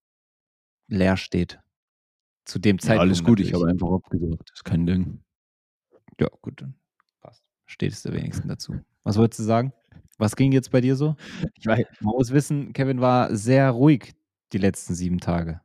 [0.88, 1.60] leer steht.
[2.44, 3.00] Zu dem Ja, Zeitpunkt.
[3.00, 3.62] alles gut, ich natürlich.
[3.62, 4.42] habe einfach abgesagt.
[4.50, 5.20] Das ist kein Ding.
[6.20, 6.74] Ja, gut, dann
[7.20, 7.42] passt.
[7.66, 8.74] Stehst du wenigstens dazu.
[9.02, 9.72] Was wolltest du sagen?
[10.18, 11.16] Was ging jetzt bei dir so?
[11.58, 14.14] Ich weiß, Man muss wissen, Kevin war sehr ruhig
[14.52, 15.60] die letzten sieben Tage.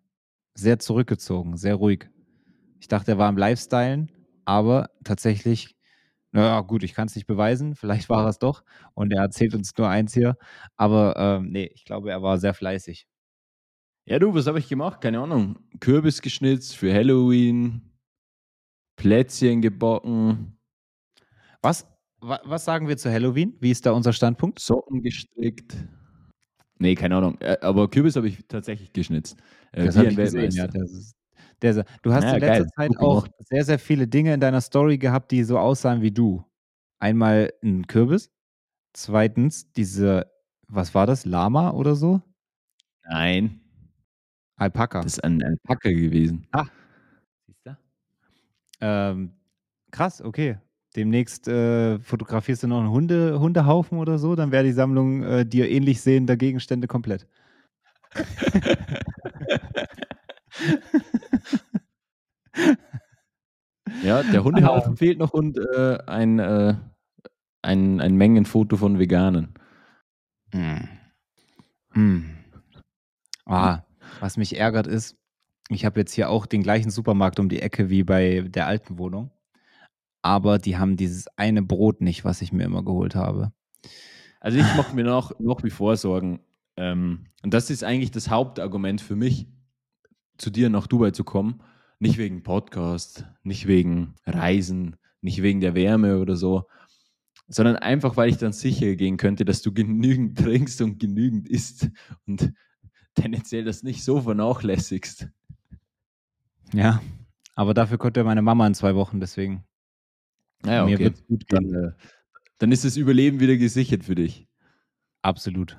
[0.55, 2.09] Sehr zurückgezogen, sehr ruhig.
[2.79, 4.11] Ich dachte, er war am Lifestylen,
[4.45, 5.75] aber tatsächlich,
[6.31, 7.75] naja, gut, ich kann es nicht beweisen.
[7.75, 8.63] Vielleicht war er es doch.
[8.95, 10.37] Und er erzählt uns nur eins hier.
[10.77, 13.05] Aber ähm, nee, ich glaube, er war sehr fleißig.
[14.09, 15.01] Ja, du, was habe ich gemacht?
[15.01, 15.57] Keine Ahnung.
[15.79, 17.81] Kürbis geschnitzt für Halloween,
[18.95, 20.57] Plätzchen gebacken,
[21.61, 21.85] Was,
[22.21, 23.55] wa, was sagen wir zu Halloween?
[23.59, 24.57] Wie ist da unser Standpunkt?
[24.59, 25.75] Socken gestrickt.
[26.79, 27.37] Nee, keine Ahnung.
[27.61, 29.37] Aber Kürbis habe ich tatsächlich geschnitzt.
[29.73, 30.63] Äh, Das wie ein ich gesehen, Weltmeister.
[30.63, 30.81] ja.
[30.81, 31.15] Das ist,
[31.61, 33.31] der, du hast Ja, in letzter geil, Zeit gut auch gemacht.
[33.47, 36.43] sehr, sehr viele Dinge in deiner Story gehabt, die so aussahen wie du.
[36.99, 38.31] Einmal ein Kürbis.
[38.93, 40.31] Zweitens diese,
[40.67, 41.25] was war das?
[41.25, 42.21] Lama oder so?
[43.03, 43.61] Nein,
[44.59, 45.01] Alpaka.
[45.01, 46.47] das ist ein Alpaka gewesen.
[47.47, 47.77] Siehst du?
[48.81, 49.31] Ähm,
[49.91, 50.57] krass, okay.
[50.95, 55.45] Demnächst äh, fotografierst du noch einen Hunde, Hundehaufen oder so, dann wäre die Sammlung äh,
[55.45, 57.27] dir ähnlich sehender Gegenstände komplett.
[64.03, 66.75] Ja, der Hundehaufen fehlt noch und äh, ein, äh,
[67.61, 69.53] ein, ein Mengenfoto von Veganen.
[70.51, 70.87] Hm.
[71.91, 72.25] Hm.
[73.45, 73.81] Ah,
[74.19, 75.17] was mich ärgert ist,
[75.69, 78.97] ich habe jetzt hier auch den gleichen Supermarkt um die Ecke wie bei der alten
[78.97, 79.31] Wohnung.
[80.21, 83.53] Aber die haben dieses eine Brot nicht, was ich mir immer geholt habe.
[84.41, 86.39] Also ich mache mir noch, noch wie vor Sorgen.
[86.75, 89.47] Ähm, und das ist eigentlich das Hauptargument für mich,
[90.37, 91.61] zu dir nach Dubai zu kommen.
[91.99, 96.65] Nicht wegen Podcast, nicht wegen Reisen, nicht wegen der Wärme oder so,
[97.47, 101.89] sondern einfach, weil ich dann sicher gehen könnte, dass du genügend trinkst und genügend isst
[102.25, 102.53] und
[103.15, 105.27] tendenziell das nicht so vernachlässigst.
[106.73, 107.01] Ja,
[107.55, 109.63] aber dafür konnte meine Mama in zwei Wochen, deswegen.
[110.63, 111.05] Naja, Mir okay.
[111.05, 111.71] wird's gut gehen.
[111.71, 111.91] Dann, äh,
[112.57, 114.47] dann ist das Überleben wieder gesichert für dich.
[115.21, 115.77] Absolut.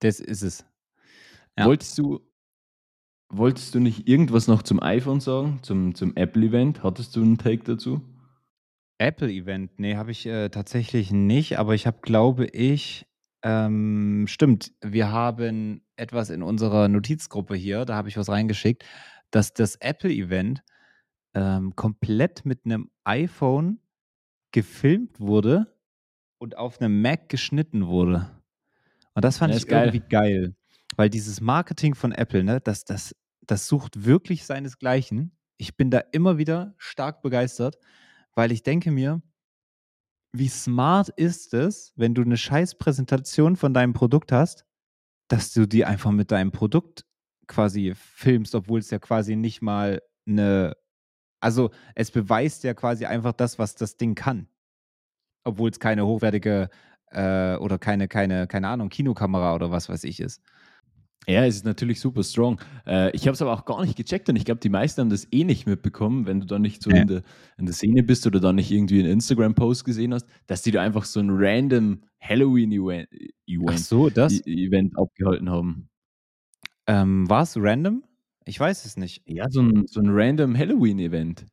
[0.00, 0.64] Das ist es.
[1.58, 1.66] Ja.
[1.66, 2.20] Wolltest du,
[3.28, 6.82] wolltest du nicht irgendwas noch zum iPhone sagen, zum, zum Apple-Event?
[6.82, 8.00] Hattest du einen Take dazu?
[8.98, 13.06] Apple-Event, nee, habe ich äh, tatsächlich nicht, aber ich habe, glaube ich,
[13.42, 18.84] ähm, stimmt, wir haben etwas in unserer Notizgruppe hier, da habe ich was reingeschickt,
[19.30, 20.62] dass das Apple-Event
[21.34, 23.80] ähm, komplett mit einem iPhone
[24.52, 25.76] gefilmt wurde
[26.38, 28.30] und auf einem Mac geschnitten wurde.
[29.14, 29.86] Und das fand Ja, ich geil.
[29.86, 30.56] irgendwie geil,
[30.96, 35.36] weil dieses Marketing von Apple, ne, das, das, das sucht wirklich seinesgleichen.
[35.56, 37.78] Ich bin da immer wieder stark begeistert,
[38.34, 39.22] weil ich denke mir,
[40.32, 44.64] wie smart ist es, wenn du eine scheiß Präsentation von deinem Produkt hast,
[45.28, 47.04] dass du die einfach mit deinem Produkt
[47.46, 50.76] quasi filmst, obwohl es ja quasi nicht mal eine,
[51.40, 54.48] also es beweist ja quasi einfach das, was das Ding kann.
[55.44, 56.68] Obwohl es keine hochwertige
[57.10, 60.42] äh, oder keine, keine, keine Ahnung, Kinokamera oder was weiß ich ist.
[61.26, 62.58] Ja, es ist natürlich super strong.
[62.86, 65.10] Äh, ich habe es aber auch gar nicht gecheckt und ich glaube, die meisten haben
[65.10, 67.02] das eh nicht mitbekommen, wenn du da nicht so Ja.
[67.02, 67.22] in, der,
[67.58, 70.80] in der Szene bist oder da nicht irgendwie einen Instagram-Post gesehen hast, dass die da
[70.80, 73.08] einfach so ein random Halloween-Event
[73.76, 74.40] so, das?
[74.46, 75.88] E- Event abgehalten haben.
[76.86, 78.04] Ähm, War es random?
[78.46, 79.22] Ich weiß es nicht.
[79.26, 81.44] Ja, so ein, so ein random Halloween-Event.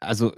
[0.00, 0.32] Also,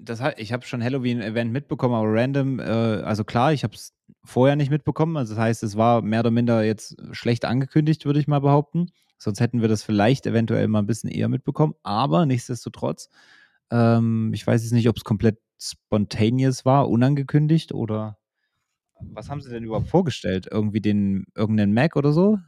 [0.00, 3.94] das, hat- ich habe schon Halloween-Event mitbekommen, aber random, äh, also klar, ich habe es
[4.26, 5.16] vorher nicht mitbekommen.
[5.16, 8.90] Also das heißt, es war mehr oder minder jetzt schlecht angekündigt, würde ich mal behaupten.
[9.18, 11.74] Sonst hätten wir das vielleicht eventuell mal ein bisschen eher mitbekommen.
[11.82, 13.08] Aber nichtsdestotrotz,
[13.70, 18.18] ähm, ich weiß jetzt nicht, ob es komplett spontaneous war, unangekündigt oder
[19.00, 20.48] was haben sie denn überhaupt vorgestellt?
[20.50, 22.38] Irgendwie den irgendeinen Mac oder so?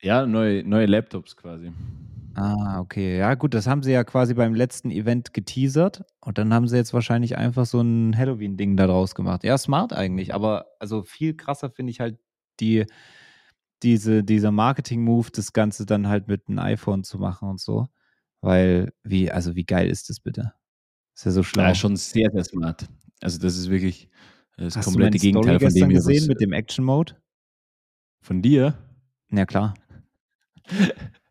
[0.00, 1.72] Ja, neue, neue Laptops quasi.
[2.36, 3.18] Ah, okay.
[3.18, 6.76] Ja, gut, das haben sie ja quasi beim letzten Event geteasert und dann haben sie
[6.76, 9.44] jetzt wahrscheinlich einfach so ein Halloween-Ding da draus gemacht.
[9.44, 12.18] Ja, smart eigentlich, aber also viel krasser finde ich halt
[12.60, 12.86] die,
[13.82, 17.86] diese, dieser Marketing-Move, das Ganze dann halt mit einem iPhone zu machen und so.
[18.40, 20.52] Weil, wie, also wie geil ist das bitte?
[21.14, 21.62] Ist ja so schlau.
[21.62, 22.86] Ja, schon sehr, sehr smart.
[23.20, 24.08] Also das ist wirklich
[24.56, 27.14] das Hast du meine komplette Story Gegenteil von dem gesehen mit dem Action-Mode?
[28.24, 28.74] von dir.
[29.30, 29.74] Ja, klar.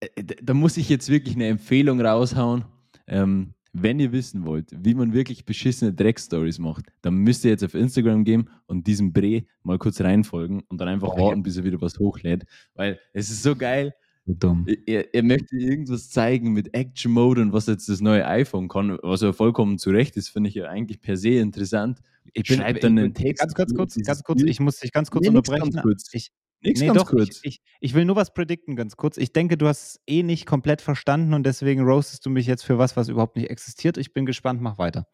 [0.00, 2.64] Da- da muss ich jetzt wirklich eine Empfehlung raushauen.
[3.08, 7.64] Ähm, wenn ihr wissen wollt, wie man wirklich beschissene Dreckstories macht, dann müsst ihr jetzt
[7.64, 11.64] auf Instagram gehen und diesem Bre mal kurz reinfolgen und dann einfach warten, bis er
[11.64, 12.44] wieder was hochlädt.
[12.74, 13.92] Weil es ist so geil,
[14.26, 14.66] dumm.
[14.86, 18.98] Er, er möchte irgendwas zeigen mit Action Mode und was jetzt das neue iPhone kann,
[19.02, 22.00] was ja vollkommen zu Recht ist, finde ich ja eigentlich per se interessant.
[22.34, 23.40] Ich ich dann einen Text.
[23.40, 25.70] ganz kurz, kurz, dieses ganz kurz, ich muss dich ganz kurz Nee, unterbrechen.
[25.70, 26.08] ganz kurz.
[26.12, 27.40] Ich, Nix nee, ganz doch, kurz.
[27.42, 29.16] Ich, ich, ich will nur was predikten, ganz kurz.
[29.16, 32.64] Ich denke, du hast es eh nicht komplett verstanden und deswegen roastest du mich jetzt
[32.64, 33.96] für was, was überhaupt nicht existiert.
[33.96, 35.06] Ich bin gespannt, mach weiter.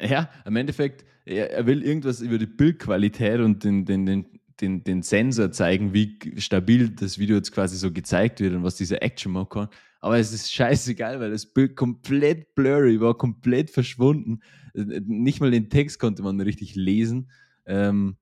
[0.00, 4.26] Ja, im Endeffekt, er, er will irgendwas über die Bildqualität und den, den, den,
[4.60, 8.76] den, den Sensor zeigen, wie stabil das Video jetzt quasi so gezeigt wird und was
[8.76, 9.68] dieser Action Mode kann.
[10.00, 14.40] Aber es ist scheißegal, weil das Bild komplett blurry war, komplett verschwunden.
[14.74, 17.30] Äh, Nicht mal den Text konnte man richtig lesen.
[17.66, 18.16] Ähm,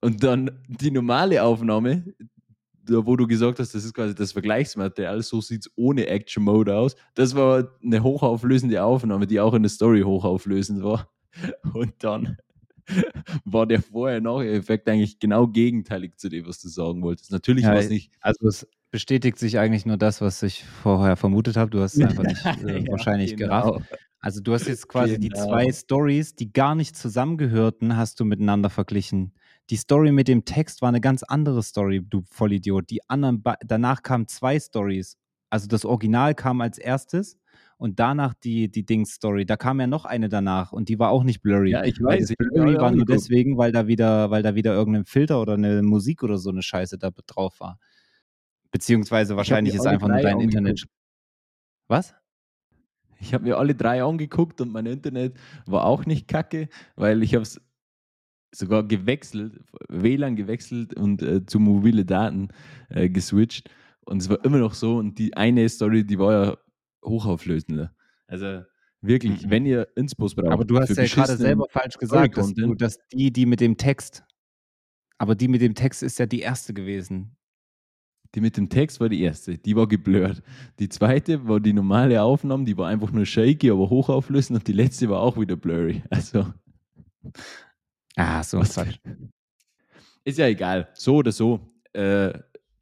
[0.00, 2.04] und dann die normale Aufnahme,
[2.84, 6.42] da wo du gesagt hast, das ist quasi das Vergleichsmaterial, so sieht es ohne Action
[6.42, 6.96] Mode aus.
[7.14, 11.08] Das war eine hochauflösende Aufnahme, die auch in der Story hochauflösend war.
[11.74, 12.36] Und dann
[13.44, 17.30] war der Vorher-Nachher-Effekt eigentlich genau gegenteilig zu dem, was du sagen wolltest.
[17.30, 18.10] Natürlich Ja, war es nicht.
[18.20, 21.70] Also es bestätigt sich eigentlich nur das, was ich vorher vermutet habe.
[21.70, 23.72] Du hast es einfach nicht äh, Ja, wahrscheinlich genau.
[23.72, 23.90] gerafft.
[24.18, 25.46] Also du hast jetzt quasi die Genau.
[25.46, 29.32] zwei Stories, die gar nicht zusammengehörten, hast du miteinander verglichen.
[29.70, 32.90] Die Story mit dem Text war eine ganz andere Story, du Vollidiot.
[32.90, 35.16] Die anderen, danach kamen zwei Stories.
[35.48, 37.38] Also das Original kam als erstes
[37.76, 39.46] und danach die, die Dings-Story.
[39.46, 41.70] Da kam ja noch eine danach und die war auch nicht blurry.
[41.70, 42.20] Ja, ich weiß.
[42.20, 45.54] das Ich Blurry war nur deswegen, weil da wieder, weil da wieder irgendein Filter oder
[45.54, 47.78] eine Musik oder so eine Scheiße da drauf war.
[48.72, 50.84] Beziehungsweise wahrscheinlich ist einfach nur dein Internet.
[51.86, 52.14] Was?
[53.20, 57.34] Ich habe mir alle drei angeguckt und mein Internet war auch nicht kacke, weil ich
[57.34, 57.60] habe es
[58.52, 62.48] sogar gewechselt, WLAN gewechselt und äh, zu mobile Daten
[62.88, 63.70] äh, geswitcht.
[64.04, 64.96] Und es war immer noch so.
[64.96, 66.56] Und die eine Story, die war ja
[67.04, 67.94] hochauflösender.
[68.26, 68.62] Also
[69.00, 69.50] wirklich, Mhm.
[69.50, 70.52] wenn ihr Inspos braucht.
[70.52, 73.76] Aber du hast ja gerade selber falsch gesagt, dass, du, dass die, die mit dem
[73.76, 74.24] Text.
[75.18, 77.36] Aber die mit dem Text ist ja die erste gewesen.
[78.34, 80.40] Die mit dem Text war die erste, die war geblurrt.
[80.78, 84.60] Die zweite war die normale Aufnahme, die war einfach nur shaky, aber hochauflösend.
[84.60, 86.02] Und die letzte war auch wieder blurry.
[86.10, 86.46] Also
[88.16, 88.98] Ah, so Quatsch.
[90.24, 91.60] Ist ja egal, so oder so.
[91.92, 92.32] Äh,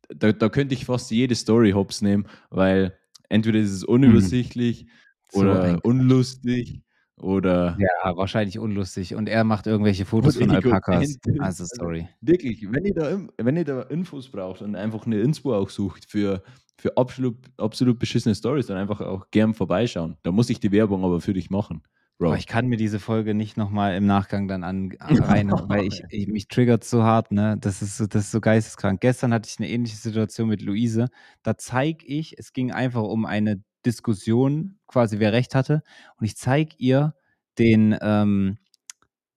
[0.09, 4.87] da, da könnte ich fast jede Story hops nehmen, weil entweder ist es unübersichtlich
[5.31, 6.83] So oder ein unlustig
[7.17, 9.15] oder Ja, wahrscheinlich unlustig.
[9.15, 11.19] Und er macht irgendwelche Fotos von Alpakas.
[11.27, 12.09] Also, Also, sorry.
[12.21, 16.11] wirklich, wenn ihr, da, wenn ihr da Infos braucht und einfach eine Inspo auch sucht
[16.11, 16.43] für,
[16.77, 20.17] für absolut, absolut beschissene Stories, dann einfach auch gern vorbeischauen.
[20.23, 21.83] Da muss ich die Werbung aber für dich machen.
[22.19, 22.29] Bro.
[22.29, 26.03] Aber ich kann mir diese Folge nicht nochmal im Nachgang dann an, rein, weil ich,
[26.11, 27.57] ich mich triggert so hart, ne?
[27.61, 29.01] Das ist, so, das ist so geisteskrank.
[29.01, 31.09] Gestern hatte ich eine ähnliche Situation mit Luise.
[31.45, 35.83] Da zeige ich, es ging einfach um eine Diskussion, quasi wer recht hatte.
[36.17, 37.15] Und ich zeige ihr
[37.57, 38.59] den, ähm,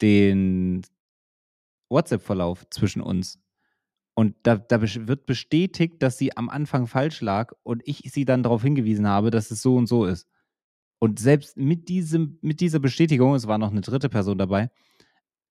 [0.01, 0.81] den
[1.89, 3.39] WhatsApp-Verlauf zwischen uns.
[4.15, 8.43] Und da, da wird bestätigt, dass sie am Anfang falsch lag und ich sie dann
[8.43, 10.27] darauf hingewiesen habe, dass es so und so ist.
[11.03, 14.69] Und selbst mit, diesem, mit dieser Bestätigung, es war noch eine dritte Person dabei,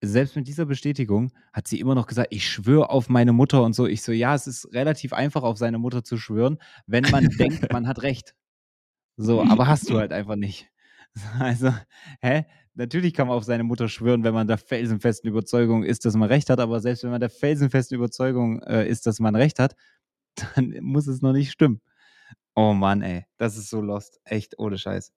[0.00, 3.74] selbst mit dieser Bestätigung hat sie immer noch gesagt, ich schwöre auf meine Mutter und
[3.74, 3.86] so.
[3.86, 7.70] Ich so, ja, es ist relativ einfach, auf seine Mutter zu schwören, wenn man denkt,
[7.72, 8.36] man hat recht.
[9.16, 10.68] So, aber hast du halt einfach nicht.
[11.40, 11.74] Also,
[12.22, 12.46] hä?
[12.74, 16.28] Natürlich kann man auf seine Mutter schwören, wenn man der felsenfesten Überzeugung ist, dass man
[16.28, 19.74] recht hat, aber selbst wenn man der felsenfesten Überzeugung äh, ist, dass man recht hat,
[20.54, 21.80] dann muss es noch nicht stimmen.
[22.54, 24.20] Oh Mann, ey, das ist so lost.
[24.24, 25.12] Echt, ohne Scheiß.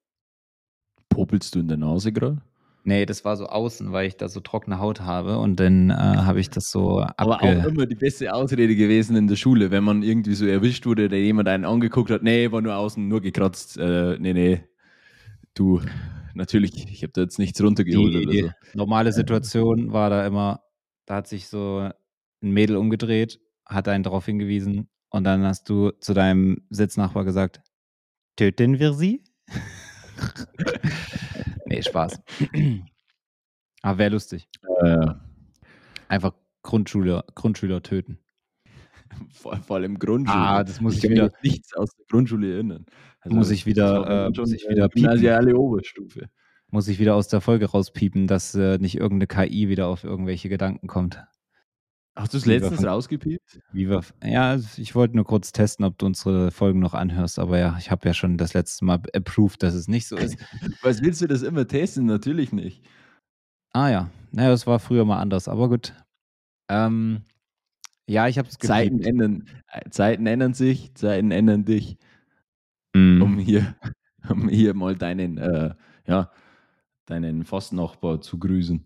[1.14, 2.38] Popelst du in der Nase gerade?
[2.86, 5.94] Nee, das war so außen, weil ich da so trockene Haut habe und dann äh,
[5.94, 9.84] habe ich das so Aber auch immer die beste Ausrede gewesen in der Schule, wenn
[9.84, 13.22] man irgendwie so erwischt wurde, der jemand einen angeguckt hat, nee, war nur außen, nur
[13.22, 14.64] gekratzt, äh, nee, nee,
[15.54, 15.80] du,
[16.34, 18.78] natürlich, ich habe da jetzt nichts runtergeholt Die, oder die so.
[18.78, 20.60] normale Situation war da immer,
[21.06, 21.88] da hat sich so
[22.42, 27.62] ein Mädel umgedreht, hat einen darauf hingewiesen und dann hast du zu deinem Sitznachbar gesagt,
[28.36, 29.24] töten wir sie?
[31.66, 32.20] nee, Spaß.
[33.82, 34.48] Aber wäre lustig.
[34.82, 35.06] Äh,
[36.08, 38.18] Einfach Grundschüler, Grundschüler töten.
[39.32, 40.38] vor, vor allem Grundschule.
[40.38, 42.86] Ah, das muss ich kann mich wieder- nichts aus der Grundschule erinnern.
[43.20, 45.54] Also, Muss ich wieder, äh, muss ich wieder piepen.
[45.56, 46.28] Oberstufe.
[46.70, 50.48] Muss ich wieder aus der Folge rauspiepen, dass äh, nicht irgendeine KI wieder auf irgendwelche
[50.48, 51.22] Gedanken kommt.
[52.16, 53.60] Hast du es letztens von- rausgepiept?
[54.22, 57.90] Ja, ich wollte nur kurz testen, ob du unsere Folgen noch anhörst, aber ja, ich
[57.90, 60.36] habe ja schon das letzte Mal approved, dass es nicht so ist.
[60.82, 62.06] Was willst du das immer testen?
[62.06, 62.84] Natürlich nicht.
[63.72, 65.92] ah ja, naja, das war früher mal anders, aber gut.
[66.68, 67.22] Ähm,
[68.06, 71.96] ja, ich habe es Zeiten ändern, äh, Zeiten ändern sich, Zeiten ändern dich,
[72.94, 73.22] Mhm.
[73.22, 73.74] um hier,
[74.30, 75.74] um hier mal deinen, äh,
[76.06, 76.30] ja,
[77.06, 78.84] deinen Fastnachbar zu grüßen.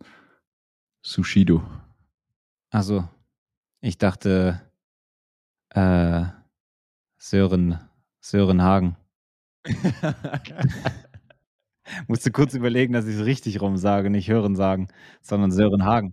[1.05, 1.63] Sushido.
[2.71, 3.07] Also,
[3.81, 4.61] ich dachte,
[5.71, 6.25] äh,
[7.19, 7.79] Sören,
[8.21, 8.97] Sören Hagen.
[12.07, 14.89] Musste kurz überlegen, dass ich es richtig rum sage, nicht Hören sagen,
[15.23, 16.13] sondern Sören Hagen.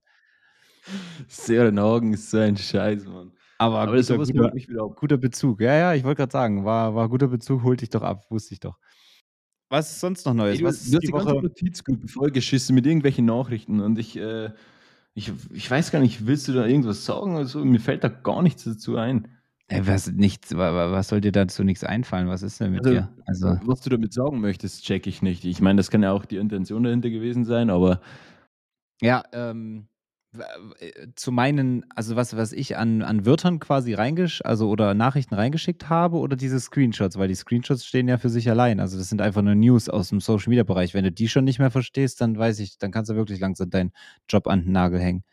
[1.28, 3.32] Sören Hagen ist so ein Scheiß, Mann.
[3.58, 4.96] Aber, Aber guter, sowas guter, mich wieder ab.
[4.96, 5.62] guter Bezug.
[5.62, 8.54] Ja, ja, ich wollte gerade sagen, war, war guter Bezug, holt dich doch ab, wusste
[8.54, 8.78] ich doch.
[9.70, 10.60] Was ist sonst noch Neues?
[10.60, 11.42] du, Was du hast die die ganze Woche?
[11.42, 14.52] Notizgruppe vollgeschissen mit irgendwelchen Nachrichten und ich, äh,
[15.16, 17.64] ich, ich weiß gar nicht, willst du da irgendwas sagen oder so?
[17.64, 19.28] Mir fällt da gar nichts dazu ein.
[19.68, 22.28] Ey, was, nichts, wa- wa- was soll dir dazu nichts einfallen?
[22.28, 23.10] Was ist denn mit Also, dir?
[23.26, 25.44] Also, Was du damit sagen möchtest, check ich nicht.
[25.46, 28.00] Ich meine, das kann ja auch die Intention dahinter gewesen sein, aber
[29.02, 29.95] ja, ähm, äh,
[31.16, 35.90] zu meinen, also was, was ich an, an Wörtern quasi reingesch, also oder Nachrichten reingeschickt
[35.90, 38.80] habe oder diese Screenshots, weil die Screenshots stehen ja für sich allein.
[38.80, 40.94] Also das sind einfach nur News aus dem Social Media Bereich.
[40.94, 43.70] Wenn du die schon nicht mehr verstehst, dann weiß ich, dann kannst du wirklich langsam
[43.70, 43.92] deinen
[44.30, 45.24] Job an den Nagel hängen.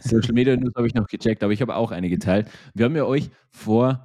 [0.00, 2.48] Social Media News habe ich noch gecheckt, aber ich habe auch eine geteilt.
[2.74, 4.04] Wir haben ja euch vor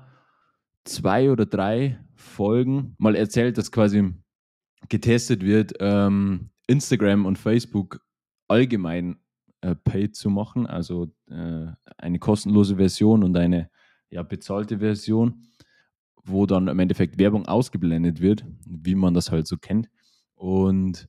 [0.84, 4.14] zwei oder drei Folgen mal erzählt, dass quasi
[4.90, 8.02] getestet wird, ähm, Instagram und Facebook
[8.48, 9.18] allgemein
[9.62, 11.68] äh, paid zu machen, also äh,
[11.98, 13.70] eine kostenlose Version und eine
[14.10, 15.46] ja, bezahlte Version,
[16.24, 19.90] wo dann im Endeffekt Werbung ausgeblendet wird, wie man das halt so kennt.
[20.36, 21.08] Und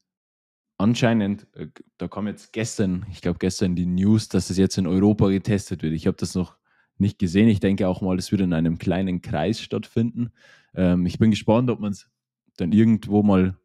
[0.79, 4.87] anscheinend, äh, da kam jetzt gestern, ich glaube gestern die News, dass es jetzt in
[4.87, 5.93] Europa getestet wird.
[5.93, 6.57] Ich habe das noch
[6.97, 7.49] nicht gesehen.
[7.49, 10.31] Ich denke auch mal, es wird in einem kleinen Kreis stattfinden.
[10.75, 12.09] Ähm, ich bin gespannt, ob man es
[12.57, 13.57] dann irgendwo mal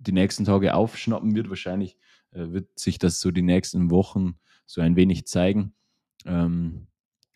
[0.00, 1.48] die nächsten Tage aufschnappen wird.
[1.48, 1.96] Wahrscheinlich
[2.32, 5.74] äh, wird sich das so die nächsten Wochen so ein wenig zeigen.
[6.24, 6.86] Ähm,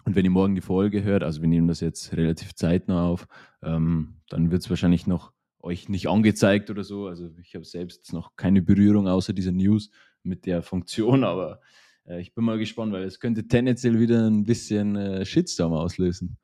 [0.04, 3.26] und wenn ihr morgen die Folge hört, also wir nehmen das jetzt relativ zeitnah auf,
[3.62, 7.06] ähm, dann wird es wahrscheinlich noch euch nicht angezeigt oder so.
[7.06, 9.90] Also ich habe selbst noch keine Berührung außer dieser News
[10.22, 11.60] mit der Funktion, aber
[12.06, 16.36] äh, ich bin mal gespannt, weil es könnte tendenziell wieder ein bisschen äh, Shitstorm auslösen.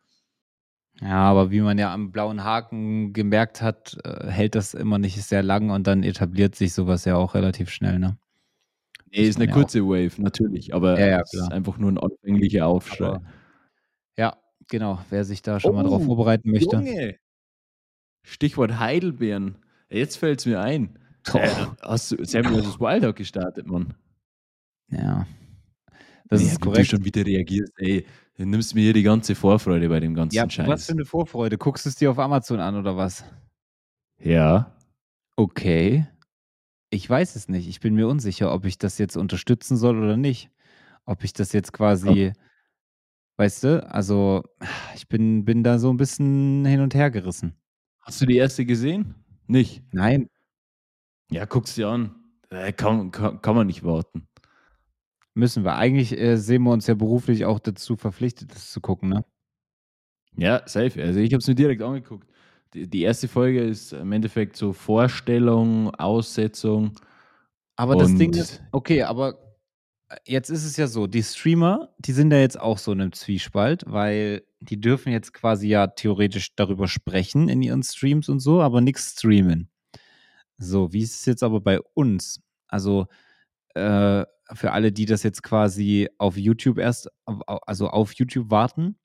[1.00, 5.22] Ja, aber wie man ja am blauen Haken gemerkt hat, äh, hält das immer nicht
[5.22, 8.18] sehr lang und dann etabliert sich sowas ja auch relativ schnell, ne?
[9.10, 11.98] Nee, ist eine ja kurze Wave, natürlich, aber Ja, ja, es ist einfach nur ein
[11.98, 13.06] anfänglicher Aufschrei.
[13.08, 13.22] Aber,
[14.18, 14.36] ja,
[14.68, 15.00] genau.
[15.10, 16.76] Wer sich da schon mal drauf Oh, vorbereiten möchte.
[16.76, 17.16] Junge!
[18.22, 19.56] Stichwort Heidelbeeren.
[19.88, 20.98] Jetzt fällt es mir ein.
[21.34, 21.38] Oh.
[21.38, 21.48] Äh,
[21.82, 22.78] hast du Samuel vs.
[22.78, 23.94] Wild gestartet, Mann?
[24.90, 25.26] Ja.
[26.28, 26.86] Das Nee, ist wie du korrekt.
[26.90, 27.72] schon wieder reagierst.
[27.78, 28.06] Ey,
[28.40, 30.87] du nimmst mir hier die ganze Vorfreude bei dem ganzen Ja, was Scheiß.
[30.87, 31.59] für eine Vorfreude.
[31.59, 33.24] Guckst du es dir auf Amazon an oder was?
[34.18, 34.74] ja.
[35.37, 36.07] Okay.
[36.90, 37.68] Ich weiß es nicht.
[37.68, 40.50] Ich bin mir unsicher, ob ich das jetzt unterstützen soll oder nicht.
[41.07, 42.33] Ob ich das jetzt quasi,
[43.37, 44.42] weißt du, also
[44.94, 47.55] ich bin, bin da so ein bisschen hin und her gerissen.
[48.00, 49.14] Hast du die erste gesehen?
[49.46, 49.83] Nicht.
[49.92, 50.29] Nein,
[51.31, 52.14] Ja, guck's dir an.
[52.50, 54.26] Äh, kann, kann, kann man nicht warten.
[55.34, 55.76] Müssen wir.
[55.76, 59.24] Eigentlich äh, sehen wir uns ja beruflich auch dazu verpflichtet, das zu gucken, ne?
[60.36, 61.02] Ja, safe.
[61.02, 62.28] Also ich habe es mir direkt angeguckt.
[62.74, 66.92] Die, die erste Folge ist im Endeffekt so Vorstellung, Aussetzung.
[67.76, 69.38] Aber das Ding ist, okay, aber
[70.08, 73.00] äh, jetzt ist es ja so, die Streamer, die sind ja jetzt auch so in
[73.00, 78.40] einem Zwiespalt, weil die dürfen jetzt quasi ja theoretisch darüber sprechen in ihren Streams und
[78.40, 79.70] so, aber nichts streamen.
[80.58, 82.42] So, wie ist es jetzt aber bei uns?
[82.68, 83.06] Also,
[83.74, 88.96] äh, für alle, die das jetzt quasi auf YouTube erst, also auf YouTube warten,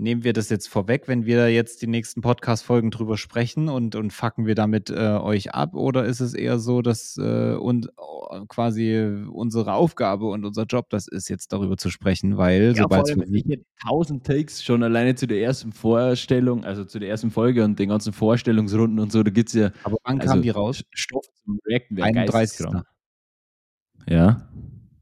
[0.00, 3.94] nehmen wir das jetzt vorweg, wenn wir da jetzt die nächsten Podcast-Folgen drüber sprechen und,
[3.94, 5.74] und fucken wir damit äh, euch ab?
[5.74, 10.88] Oder ist es eher so, dass äh, und, äh, quasi unsere Aufgabe und unser Job
[10.90, 12.36] das ist, jetzt darüber zu sprechen?
[12.36, 16.98] Weil Ja, vor sobald hätte tausend Takes schon alleine zu der ersten Vorstellung, also zu
[16.98, 20.20] der ersten Folge und den ganzen Vorstellungsrunden und so, da gibt es ja Aber wann
[20.20, 20.82] also, kam die raus?
[20.92, 22.32] Stoff zum Reacten wäre 31.
[22.32, 22.86] geisteskrank.
[24.08, 24.48] Ja.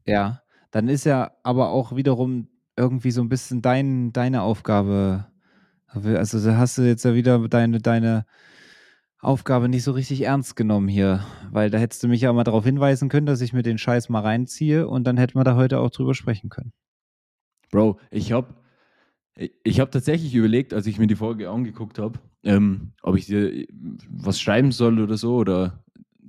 [0.07, 5.27] Ja, dann ist ja aber auch wiederum irgendwie so ein bisschen dein, deine Aufgabe.
[5.87, 8.27] Also da hast du jetzt ja wieder deine, deine
[9.21, 12.65] Aufgabe nicht so richtig ernst genommen hier, weil da hättest du mich ja mal darauf
[12.65, 15.81] hinweisen können, dass ich mir den Scheiß mal reinziehe und dann hätten wir da heute
[15.81, 16.73] auch drüber sprechen können.
[17.71, 18.55] Bro, ich habe
[19.63, 23.67] ich hab tatsächlich überlegt, als ich mir die Folge angeguckt habe, ähm, ob ich dir
[24.09, 25.85] was schreiben soll oder so oder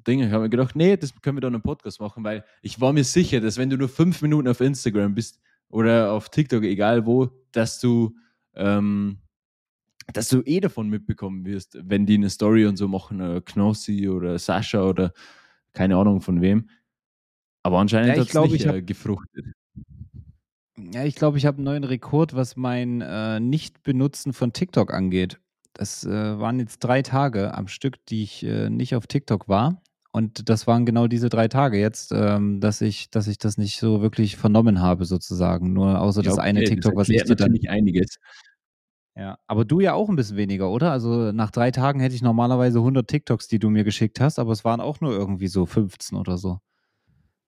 [0.07, 0.27] Dinge.
[0.27, 2.93] Ich habe mir gedacht, nee, das können wir dann im Podcast machen, weil ich war
[2.93, 7.05] mir sicher, dass wenn du nur fünf Minuten auf Instagram bist oder auf TikTok, egal
[7.05, 8.15] wo, dass du,
[8.55, 9.19] ähm,
[10.13, 14.09] dass du eh davon mitbekommen wirst, wenn die eine Story und so machen, äh, Knossi
[14.09, 15.13] oder Sascha oder
[15.73, 16.69] keine Ahnung von wem.
[17.63, 19.45] Aber anscheinend Ja, hat es nicht äh, gefruchtet.
[20.93, 25.39] Ja, ich glaube, ich habe einen neuen Rekord, was mein äh, Nicht-Benutzen von TikTok angeht.
[25.73, 29.81] Das äh, waren jetzt drei Tage am Stück, die ich äh, nicht auf TikTok war.
[30.11, 33.79] Und das waren genau diese drei Tage jetzt, ähm, dass ich, dass ich das nicht
[33.79, 35.73] so wirklich vernommen habe, sozusagen.
[35.73, 37.51] Nur außer Ja, das eine okay, das TikTok, was ich dir dann.
[37.51, 38.17] natürlich einiges.
[39.15, 40.91] Ja, aber du ja auch ein bisschen weniger, oder?
[40.91, 44.51] Also nach drei Tagen hätte ich normalerweise 100 TikToks, die du mir geschickt hast, aber
[44.53, 46.59] es waren auch nur irgendwie so 15 oder so.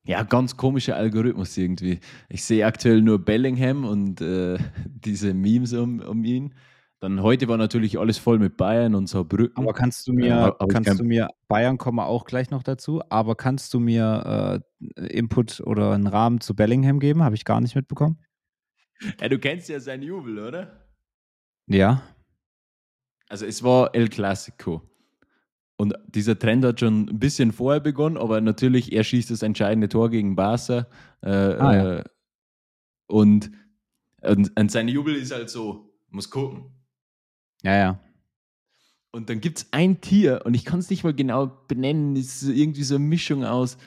[0.04, 2.00] Ja, ganz komischer Algorithmus irgendwie.
[2.28, 4.58] Ich sehe aktuell nur Bellingham und äh,
[4.88, 6.54] diese Memes um, um ihn.
[7.02, 9.58] Dann heute war natürlich alles voll mit Bayern und Saarbrücken.
[9.58, 12.52] Aber kannst du Äh, mir, ich kannst kein- du mir, Bayern kommen wir auch gleich
[12.52, 14.62] noch dazu, aber kannst du mir
[14.96, 17.24] äh, Input oder einen Rahmen zu Bellingham geben?
[17.24, 18.20] Habe ich gar nicht mitbekommen.
[19.20, 20.86] Ja, du kennst ja seinen Jubel, oder?
[21.66, 22.04] Ja.
[23.30, 24.84] Also es war El Clasico.
[25.78, 29.90] Und dieser Trend hat schon ein bisschen vorher begonnen, aber natürlich, er schießt das entscheidende
[29.90, 30.86] Tor gegen Barca.
[31.24, 31.98] Äh, Ah, ja.
[31.98, 32.04] äh,
[33.08, 33.50] und,
[34.22, 36.76] und, und sein Jubel ist halt so, muss gucken.
[37.64, 38.00] Ja, ja.
[39.12, 42.42] Und dann gibt es ein Tier, und ich kann es nicht mal genau benennen, es
[42.44, 43.78] ist irgendwie so eine Mischung aus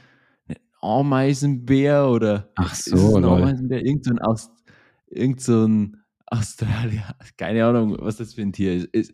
[0.84, 3.24] Ameisenbär oder Ach ist so, es ein.
[3.24, 4.50] Ameisenbär, irgend so ein, Aust
[5.06, 8.86] irgend so ein Australier, keine Ahnung, was das für ein Tier ist.
[8.92, 9.12] ist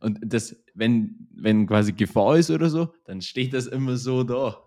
[0.00, 4.64] und das, wenn, wenn quasi Gefahr ist oder so, dann steht das immer so da.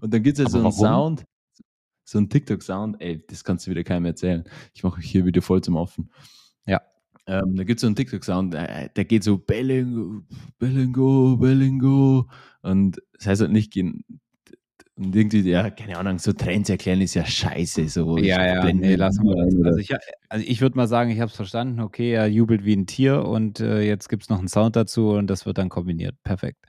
[0.00, 1.18] Und dann gibt es halt so einen warum?
[1.18, 1.24] Sound,
[2.04, 4.44] so einen TikTok-Sound, ey, das kannst du wieder keinem erzählen.
[4.74, 6.10] Ich mache hier wieder voll zum Offen.
[7.28, 7.40] Ja.
[7.42, 10.22] Ähm, da gibt es so einen TikTok-Sound, der geht so Bellingo,
[10.58, 12.28] Bellingo, Bellingo.
[12.62, 14.04] Und das heißt halt nicht gehen.
[14.96, 17.88] Und irgendwie, ja, keine Ahnung, so Trends erklären ist ja scheiße.
[17.88, 19.54] So, Ich Ja, ja, blende nee, lass mal das.
[19.64, 19.90] Also ich,
[20.28, 21.80] also ich würde mal sagen, ich habe es verstanden.
[21.80, 25.10] Okay, er jubelt wie ein Tier und äh, jetzt gibt es noch einen Sound dazu
[25.10, 26.16] und das wird dann kombiniert.
[26.24, 26.66] Perfekt.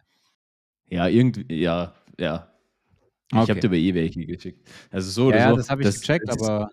[0.90, 2.50] Ja, irgendwie, ja, ja.
[3.32, 3.50] Ich Okay.
[3.50, 4.70] habe dir aber eh welche geschickt.
[4.92, 5.58] Also so Ja, oder ja, so.
[5.58, 6.70] das habe ich gecheckt, das aber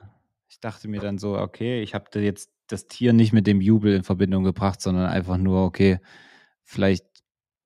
[0.49, 3.95] ich dachte mir dann so, okay, ich habe jetzt das Tier nicht mit dem Jubel
[3.95, 5.99] in Verbindung gebracht, sondern einfach nur, okay,
[6.65, 7.07] vielleicht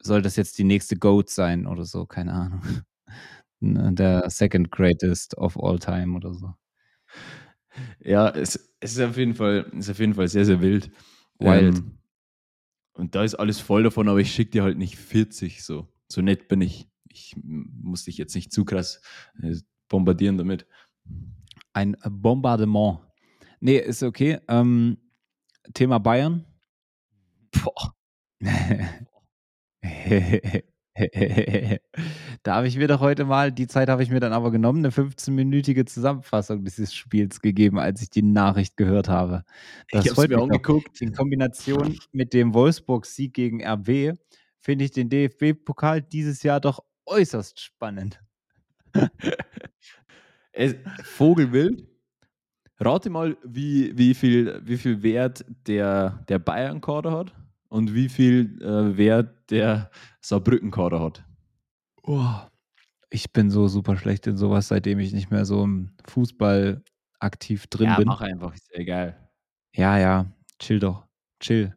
[0.00, 2.62] soll das jetzt die nächste Goat sein oder so, keine Ahnung.
[3.60, 6.52] Ne, Der second greatest of all time oder so.
[8.00, 10.90] Ja, es, es ist auf jeden Fall, ist auf jeden Fall sehr, sehr wild.
[11.38, 11.78] Wild.
[11.78, 11.98] Ähm,
[12.92, 15.88] und da ist alles voll davon, aber ich schicke dir halt nicht 40 so.
[16.08, 16.88] So nett bin ich.
[17.08, 19.00] Ich muss dich jetzt nicht zu krass
[19.42, 19.54] äh,
[19.88, 20.66] bombardieren damit.
[21.72, 23.00] Ein Bombardement.
[23.60, 24.38] Nee, ist okay.
[24.48, 24.98] Ähm,
[25.72, 26.44] Thema Bayern.
[27.52, 27.94] Boah.
[32.42, 34.78] da habe ich mir doch heute mal, die Zeit habe ich mir dann aber genommen,
[34.78, 39.44] eine 15-minütige Zusammenfassung dieses Spiels gegeben, als ich die Nachricht gehört habe.
[39.90, 41.00] Das ich habe mir angeguckt.
[41.00, 44.16] In Kombination mit dem Wolfsburg-Sieg gegen RB
[44.58, 48.22] finde ich den DFB-Pokal dieses Jahr doch äußerst spannend.
[51.02, 51.93] Vogelwild.
[52.80, 57.34] Rate mal, wie, wie, viel, wie viel Wert der, der Bayern-Kader hat
[57.68, 61.24] und wie viel äh, Wert der Saarbrücken-Kader hat.
[62.02, 62.26] Oh,
[63.10, 66.82] ich bin so super schlecht in sowas, seitdem ich nicht mehr so im Fußball
[67.20, 68.06] aktiv drin ja, bin.
[68.06, 69.30] mach einfach, ist ja egal.
[69.74, 70.26] Ja, ja,
[70.58, 71.06] chill doch.
[71.40, 71.76] Chill.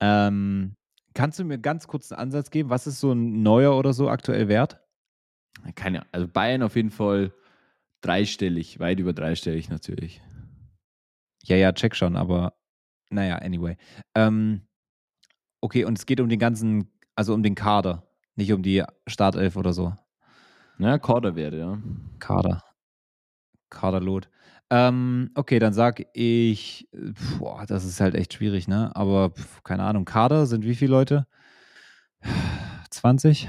[0.00, 0.74] Ähm,
[1.14, 2.70] kannst du mir ganz kurz einen Ansatz geben?
[2.70, 4.80] Was ist so ein neuer oder so aktuell wert?
[5.74, 7.32] Keine, also Bayern auf jeden Fall
[8.04, 10.20] dreistellig, weit über dreistellig natürlich.
[11.44, 12.54] Ja, ja, check schon, aber
[13.10, 13.76] naja, anyway.
[14.14, 14.66] Ähm,
[15.60, 19.56] okay, und es geht um den ganzen, also um den Kader, nicht um die Startelf
[19.56, 19.94] oder so.
[20.78, 21.78] Ja, Kaderwerte, ja.
[22.18, 22.62] Kader.
[23.70, 24.28] Kaderlot.
[24.70, 26.88] Ähm, okay, dann sag ich,
[27.38, 28.94] boah, das ist halt echt schwierig, ne?
[28.96, 31.26] Aber pf, keine Ahnung, Kader sind wie viele Leute?
[32.90, 33.48] 20?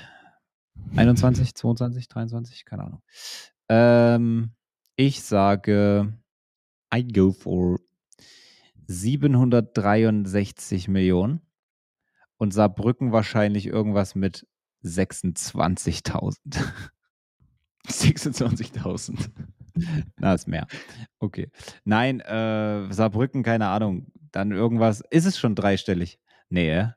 [0.96, 2.66] 21, 22, 23?
[2.66, 3.02] Keine Ahnung.
[3.70, 4.52] Ähm,
[4.96, 6.14] ich sage,
[6.94, 7.80] I go for
[8.88, 11.42] 763 Millionen
[12.38, 14.48] und Saarbrücken wahrscheinlich irgendwas mit
[14.84, 16.38] 26.000.
[17.88, 19.30] 26.000.
[20.20, 20.68] Na, ist mehr.
[21.20, 21.50] Okay.
[21.84, 24.08] Nein, äh, Saarbrücken, keine Ahnung.
[24.32, 25.02] Dann irgendwas.
[25.10, 26.20] Ist es schon dreistellig?
[26.50, 26.88] Nee, äh?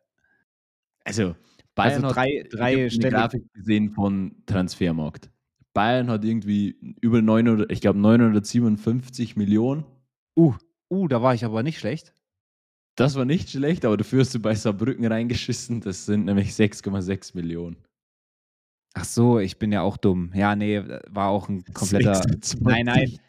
[1.05, 1.35] Also,
[1.75, 5.31] Bayern Also drei- drei Grafik gesehen von Transfermarkt.
[5.79, 9.85] Bayern hat irgendwie über 900, ich glaube 957 Millionen.
[10.37, 10.55] Uh,
[10.91, 12.13] uh, da war ich aber nicht schlecht.
[12.97, 15.81] Das war nicht schlecht, aber dafür hast du bei Saarbrücken reingeschissen.
[15.81, 17.77] Das sind nämlich 6,6 Millionen.
[18.95, 20.33] Ach so, ich bin ja auch dumm.
[20.35, 22.17] Ja, nee, war auch ein kompletter.
[22.17, 22.61] 26.
[22.61, 23.21] Nein, nein.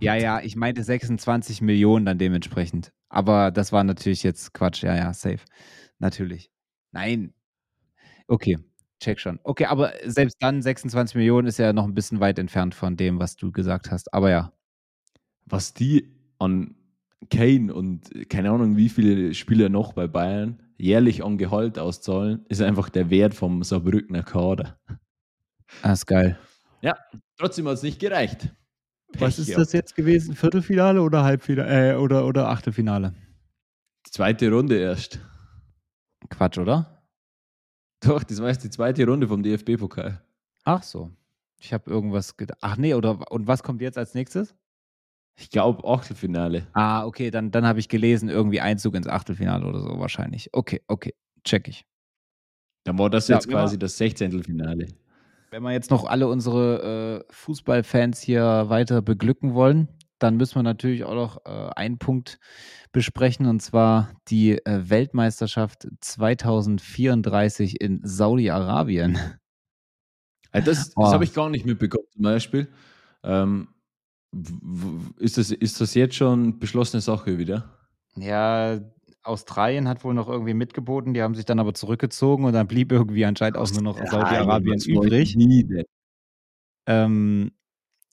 [0.00, 2.92] Ja, ja, ich meinte 26 Millionen dann dementsprechend.
[3.08, 4.82] Aber das war natürlich jetzt Quatsch.
[4.82, 5.44] Ja, ja, safe.
[6.00, 6.50] Natürlich.
[6.90, 7.34] Nein.
[8.26, 8.58] Okay,
[9.00, 9.38] check schon.
[9.42, 13.18] Okay, aber selbst dann 26 Millionen ist ja noch ein bisschen weit entfernt von dem,
[13.18, 14.12] was du gesagt hast.
[14.12, 14.52] Aber ja.
[15.46, 16.74] Was die an
[17.30, 22.62] Kane und keine Ahnung, wie viele Spieler noch bei Bayern jährlich an Gehalt auszahlen, ist
[22.62, 24.78] einfach der Wert vom Saarbrückner Kader.
[25.82, 26.38] Ah, ist geil.
[26.80, 26.96] Ja,
[27.36, 28.48] trotzdem hat es nicht gereicht.
[29.14, 29.60] Was Pech ist gehabt.
[29.62, 30.36] das jetzt gewesen?
[30.36, 31.92] Viertelfinale oder Halbfinale?
[31.92, 33.14] Äh, oder, oder Achtelfinale?
[34.04, 35.18] Zweite Runde erst.
[36.28, 36.97] Quatsch, oder?
[38.00, 40.22] Doch, das war jetzt die zweite Runde vom DFB-Pokal.
[40.64, 41.10] Ach so.
[41.60, 42.58] Ich habe irgendwas gedacht.
[42.62, 44.54] Ach nee, oder und was kommt jetzt als nächstes?
[45.36, 46.66] Ich glaube Achtelfinale.
[46.72, 50.50] Ah, okay, dann, dann habe ich gelesen, irgendwie Einzug ins Achtelfinale oder so wahrscheinlich.
[50.52, 51.84] Okay, okay, check ich.
[52.84, 54.42] Dann war das Ja, jetzt quasi das 16.
[54.42, 54.88] Finale.
[55.50, 59.88] Wenn wir jetzt noch alle unsere äh, Fußballfans hier weiter beglücken wollen,
[60.18, 62.38] dann müssen wir natürlich auch noch äh, einen Punkt
[62.92, 69.18] besprechen, und zwar die äh, Weltmeisterschaft 2034 in Saudi-Arabien.
[70.50, 71.02] Also das Oh.
[71.02, 72.68] das habe ich gar nicht mitbekommen, zum Beispiel.
[73.22, 73.68] Ähm,
[75.18, 77.78] ist, das, ist das jetzt schon beschlossene Sache wieder?
[78.16, 78.80] Ja,
[79.22, 82.92] Australien hat wohl noch irgendwie mitgeboten, die haben sich dann aber zurückgezogen und dann blieb
[82.92, 85.36] irgendwie anscheinend auch nur noch Saudi-Arabien übrig.
[86.86, 87.52] Ähm,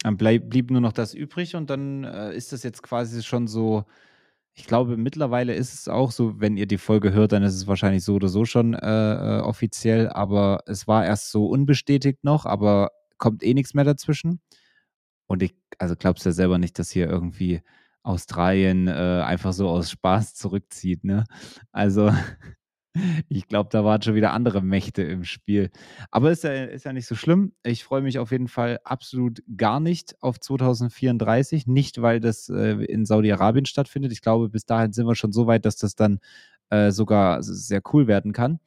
[0.06, 3.48] dann bleib, blieb nur noch das übrig und dann äh, ist das jetzt quasi schon
[3.48, 3.86] so.
[4.54, 7.66] Ich glaube, mittlerweile ist es auch so, wenn ihr die Folge hört, dann ist es
[7.68, 12.46] wahrscheinlich so oder so schon äh, äh, offiziell, aber es war erst so unbestätigt noch,
[12.46, 14.42] aber kommt eh nichts mehr dazwischen.
[15.28, 17.62] Und ich, also glaubst ja selber nicht, dass hier irgendwie
[18.04, 21.26] Australien äh, einfach so aus Spaß zurückzieht, ne?
[21.72, 22.12] Also,
[23.30, 25.70] ich glaube, da waren schon wieder andere Mächte im Spiel.
[26.12, 27.54] Aber ist ja, ist ja nicht so schlimm.
[27.64, 31.68] Ich freue mich auf jeden Fall absolut gar nicht auf 2034.
[31.68, 34.12] Nicht, weil das äh, in Saudi-Arabien stattfindet.
[34.12, 36.20] Ich glaube, bis dahin sind wir schon so weit, dass das dann
[36.70, 38.60] äh, sogar sehr cool werden kann.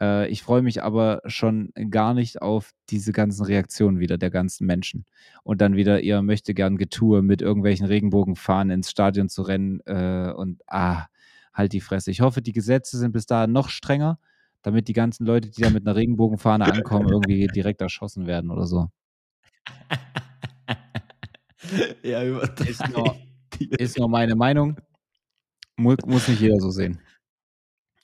[0.00, 4.66] Äh, ich freue mich aber schon gar nicht auf diese ganzen Reaktionen wieder der ganzen
[4.66, 5.04] Menschen.
[5.42, 10.32] Und dann wieder ihr möchte gern Getue mit irgendwelchen Regenbogenfahnen ins Stadion zu rennen äh,
[10.34, 11.06] und ah,
[11.56, 12.10] halt die Fresse.
[12.10, 14.18] Ich hoffe, die Gesetze sind bis dahin noch strenger,
[14.62, 18.66] damit die ganzen Leute, die da mit einer Regenbogenfahne ankommen, irgendwie direkt erschossen werden oder
[18.66, 18.88] so.
[22.02, 23.16] ja, Ist nur-
[23.78, 24.76] Ist nur meine Meinung.
[25.76, 27.00] Mu muss nicht jeder so sehen.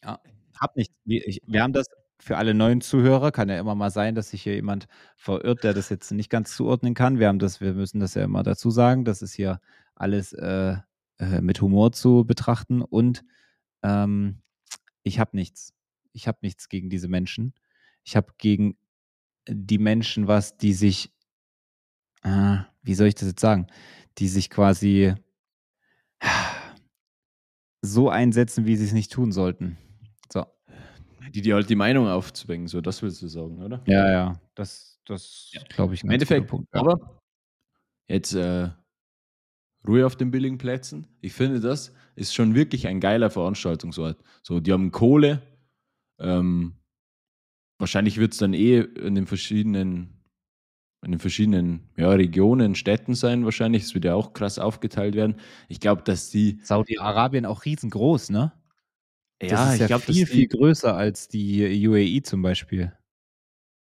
[0.02, 0.18] Ja,
[0.60, 0.92] hab nicht.
[1.04, 1.86] Wir, ich, wir haben das
[2.20, 4.86] für alle neuen Zuhörer, kann ja immer mal sein, dass sich hier jemand
[5.16, 7.18] verirrt, der das jetzt nicht ganz zuordnen kann.
[7.18, 9.04] Wir haben das, wir müssen das ja immer dazu sagen.
[9.04, 9.60] Das ist hier
[9.94, 10.76] alles äh,
[11.18, 13.24] äh, mit Humor zu betrachten und
[13.82, 14.42] ähm,
[15.02, 15.74] ich habe nichts.
[16.12, 17.54] Ich habe nichts gegen diese Menschen.
[18.04, 18.76] Ich habe gegen
[19.48, 21.12] die Menschen was, die sich,
[22.22, 23.66] äh, wie soll ich das jetzt sagen,
[24.18, 25.14] die sich quasi
[27.82, 29.76] so einsetzen, wie sie es nicht tun sollten.
[30.32, 30.46] So.
[31.34, 33.82] Die dir halt die Meinung aufzwingen, so das willst du sagen, oder?
[33.86, 34.40] Ja, ja.
[34.54, 35.62] Das, das Ja.
[35.68, 36.68] glaube ich, Im Endeffekt, Punkt.
[36.74, 36.80] Ja.
[36.80, 37.20] aber
[38.08, 38.68] jetzt äh,
[39.86, 41.06] Ruhe auf den billigen Plätzen.
[41.20, 44.22] Ich finde, das ist schon wirklich ein geiler Veranstaltungsort.
[44.42, 45.42] So, die haben Kohle.
[46.18, 46.74] Ähm,
[47.78, 50.22] wahrscheinlich wird es dann eh in den verschiedenen,
[51.04, 53.84] in den verschiedenen ja, Regionen, Städten sein, wahrscheinlich.
[53.84, 55.36] Es wird ja auch krass aufgeteilt werden.
[55.68, 56.60] Ich glaube, dass die.
[56.62, 58.52] Saudi-Arabien auch riesengroß, ne?
[59.40, 62.92] Das ja, ist ich ja glaube, viel, die, viel größer als die UAE zum Beispiel.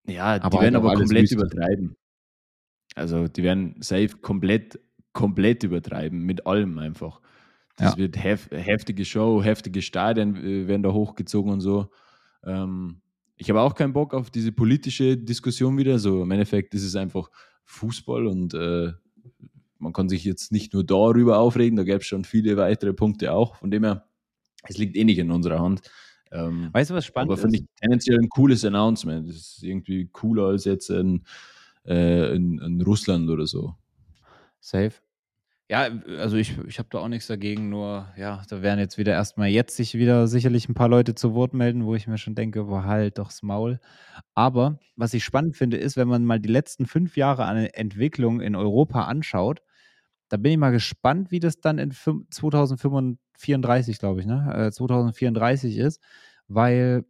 [0.07, 1.97] Ja, die Aber werden halt auch aber komplett übertreiben.
[2.95, 4.81] Also die werden safe komplett,
[5.15, 7.23] komplett übertreiben, mit allem einfach.
[7.77, 7.99] Das Ja.
[7.99, 11.89] wird hef heftige Show, heftige Stadien äh, werden da hochgezogen und so.
[12.45, 13.01] Ähm,
[13.37, 15.99] ich habe auch keinen Bock auf diese politische Diskussion wieder.
[15.99, 17.31] So im Endeffekt ist es einfach
[17.65, 18.93] Fußball und äh,
[19.79, 23.33] man kann sich jetzt nicht nur darüber aufregen, da gäbe es schon viele weitere Punkte
[23.33, 23.57] auch.
[23.57, 24.07] Von dem her,
[24.69, 25.83] es liegt eh nicht in unserer Hand.
[26.33, 27.63] Ähm, Weißt du, was spannend aber finde ist?
[27.65, 29.29] ich tendenziell ein cooles Announcement.
[29.29, 31.25] Das ist irgendwie cooler als jetzt in,
[31.87, 33.75] äh, in, in Russland oder so.
[34.65, 34.93] Safe.
[35.71, 35.89] Ja,
[36.19, 39.49] also ich, ich habe da auch nichts dagegen, nur ja, da werden jetzt wieder erstmal
[39.49, 42.65] jetzt sich wieder sicherlich ein paar Leute zu Wort melden, wo ich mir schon denke,
[42.65, 43.81] boah, halt doch's Maul.
[44.35, 48.41] Aber was ich spannend finde, ist, wenn man mal die letzten fünf Jahre an Entwicklung
[48.43, 49.63] in Europa anschaut,
[50.29, 54.67] da bin ich mal gespannt, wie das dann in fün- 2034, glaube ich, ne?
[54.69, 56.01] Äh, 2034 ist,
[56.49, 57.05] weil,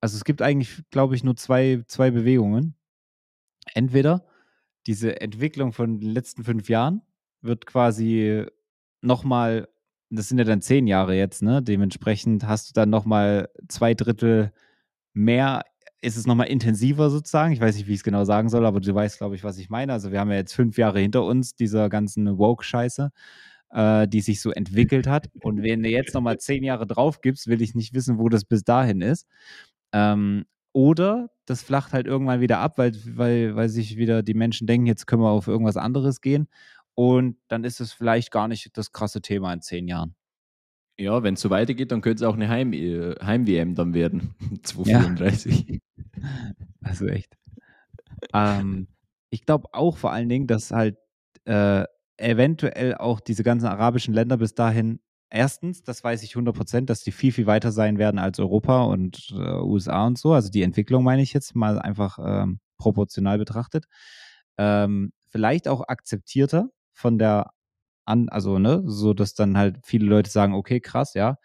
[0.00, 2.76] also es gibt eigentlich, glaube ich, nur zwei, zwei Bewegungen.
[3.74, 4.24] Entweder
[4.88, 7.02] diese Entwicklung von den letzten fünf Jahren
[7.42, 8.46] wird quasi
[9.02, 9.68] nochmal,
[10.10, 11.62] das sind ja dann zehn Jahre jetzt, ne?
[11.62, 14.50] Dementsprechend hast du dann nochmal zwei Drittel
[15.12, 15.62] mehr,
[16.00, 17.52] ist es nochmal intensiver sozusagen.
[17.52, 19.58] Ich weiß nicht, wie ich es genau sagen soll, aber du weißt, glaube ich, was
[19.58, 19.92] ich meine.
[19.92, 23.10] Also wir haben ja jetzt fünf Jahre hinter uns, dieser ganzen Woke-Scheiße,
[23.70, 25.28] äh, die sich so entwickelt hat.
[25.42, 28.44] Und wenn du jetzt nochmal zehn Jahre drauf gibst, will ich nicht wissen, wo das
[28.44, 29.26] bis dahin ist.
[29.92, 34.66] Ähm, oder das flacht halt irgendwann wieder ab, weil, weil, weil sich wieder die Menschen
[34.66, 36.48] denken, jetzt können wir auf irgendwas anderes gehen.
[36.94, 40.14] Und dann ist es vielleicht gar nicht das krasse Thema in zehn Jahren.
[40.98, 44.34] Ja, wenn es so weitergeht, dann könnte es auch eine Heim, äh, Heim-WM dann werden.
[44.62, 45.80] 234.
[46.80, 47.36] Also echt.
[48.32, 48.88] Ähm,
[49.30, 50.96] ich glaube auch vor allen Dingen, dass halt
[51.44, 51.84] äh,
[52.16, 55.00] eventuell auch diese ganzen arabischen Länder bis dahin,
[55.30, 58.84] erstens, das weiß ich 100 Prozent, dass die viel, viel weiter sein werden als Europa
[58.84, 60.32] und äh, USA und so.
[60.32, 63.86] Also die Entwicklung meine ich jetzt mal einfach ähm, proportional betrachtet.
[64.58, 67.50] Ähm, vielleicht auch akzeptierter von der
[68.06, 71.36] an, also ne, so dass dann halt viele Leute sagen, okay, krass, ja.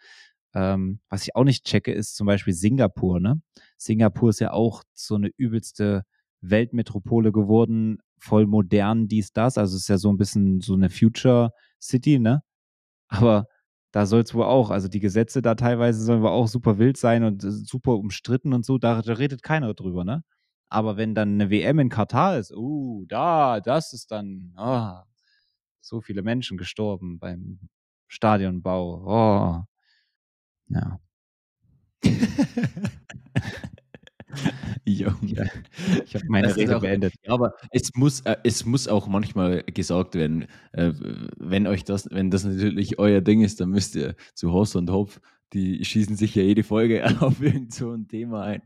[0.54, 3.42] Ähm, was ich auch nicht checke, ist zum Beispiel Singapur, ne?
[3.76, 6.04] Singapur ist ja auch so eine übelste
[6.40, 9.58] Weltmetropole geworden, voll modern, dies, das.
[9.58, 12.42] Also ist ja so ein bisschen so eine Future City, ne?
[13.08, 13.46] Aber
[13.94, 16.96] da soll es wohl auch, also die Gesetze da teilweise sollen wohl auch super wild
[16.96, 20.24] sein und äh, super umstritten und so, da, da redet keiner drüber, ne?
[20.68, 25.04] Aber wenn dann eine WM in Katar ist, uh, da, das ist dann, ah,
[25.80, 27.60] so viele Menschen gestorben beim
[28.08, 29.04] Stadionbau.
[29.06, 30.74] Oh.
[30.74, 30.98] Ja.
[34.84, 35.14] ja,
[36.04, 37.14] ich habe meine Rede auch, beendet.
[37.26, 40.92] Aber es muss, äh, es muss auch manchmal gesagt werden, äh,
[41.38, 44.90] wenn euch das, wenn das natürlich euer Ding ist, dann müsst ihr zu Hoss und
[44.90, 45.20] Hopf,
[45.52, 48.62] die schießen sich ja jede Folge auf irgend so ein Thema ein.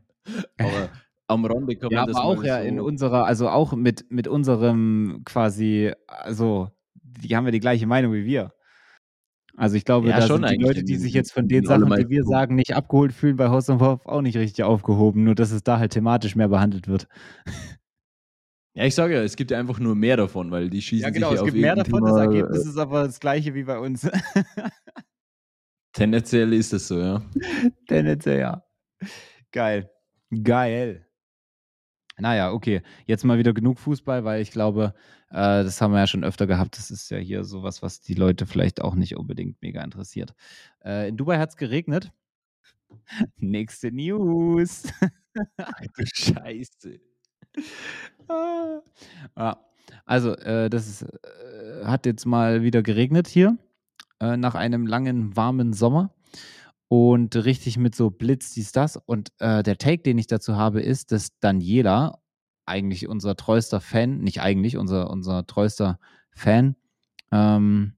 [0.57, 0.89] Aber
[1.27, 4.05] am Rande kann man ja, das aber auch ja so in unserer, also auch mit,
[4.09, 8.53] mit unserem quasi, also die haben ja die gleiche Meinung wie wir.
[9.59, 12.07] Also ich glaube, Ja, da sind die Leute, die sich jetzt von den Sachen, die
[12.07, 15.51] wir sagen, nicht abgeholt fühlen, bei Haus und Hof auch nicht richtig aufgehoben, nur dass
[15.51, 17.09] es da halt thematisch mehr behandelt wird.
[18.73, 21.09] Ja, ich sage ja, es gibt ja einfach nur mehr davon, weil die schießen Ja,
[21.09, 23.53] genau, sich es ja auf gibt mehr davon, das Ergebnis äh, ist aber das gleiche
[23.53, 24.09] wie bei uns.
[25.93, 27.21] Tendenziell ist es so, ja.
[27.85, 28.63] Tendenziell ja.
[29.51, 29.89] Geil.
[30.41, 31.05] Geil.
[32.17, 32.81] Naja, okay.
[33.07, 34.93] Jetzt mal wieder genug Fußball, weil ich glaube,
[35.29, 36.77] äh, das haben wir ja schon öfter gehabt.
[36.77, 40.33] Das ist ja hier sowas, was die Leute vielleicht auch nicht unbedingt mega interessiert.
[40.83, 42.11] Äh, in Dubai hat es geregnet.
[43.37, 44.83] Nächste News.
[45.95, 46.99] Du Scheiße.
[48.27, 48.81] Ah.
[49.37, 49.65] ja.
[50.05, 53.57] Also, äh, das ist, äh, hat jetzt mal wieder geregnet hier,
[54.19, 56.13] äh, nach einem langen, warmen Sommer.
[56.89, 58.97] Und richtig mit so Blitz, dies, das.
[58.97, 62.19] Und äh, der Take, den ich dazu habe, ist, dass Daniela,
[62.69, 65.99] eigentlich unser treuester Fan, nicht eigentlich, unser, unser treuester
[66.31, 66.75] Fan,
[67.31, 67.93] ähm,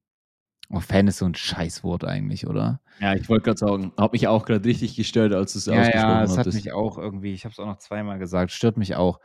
[0.70, 2.82] oh, Fan ist so ein Scheißwort eigentlich, oder?
[3.00, 5.80] Ja, ich wollte gerade sagen, hat mich auch gerade richtig gestört, als du es Ja,
[5.80, 6.56] ausgesprochen ja, es hat hattest.
[6.56, 9.20] mich auch irgendwie, ich habe es auch noch zweimal gesagt, stört mich auch.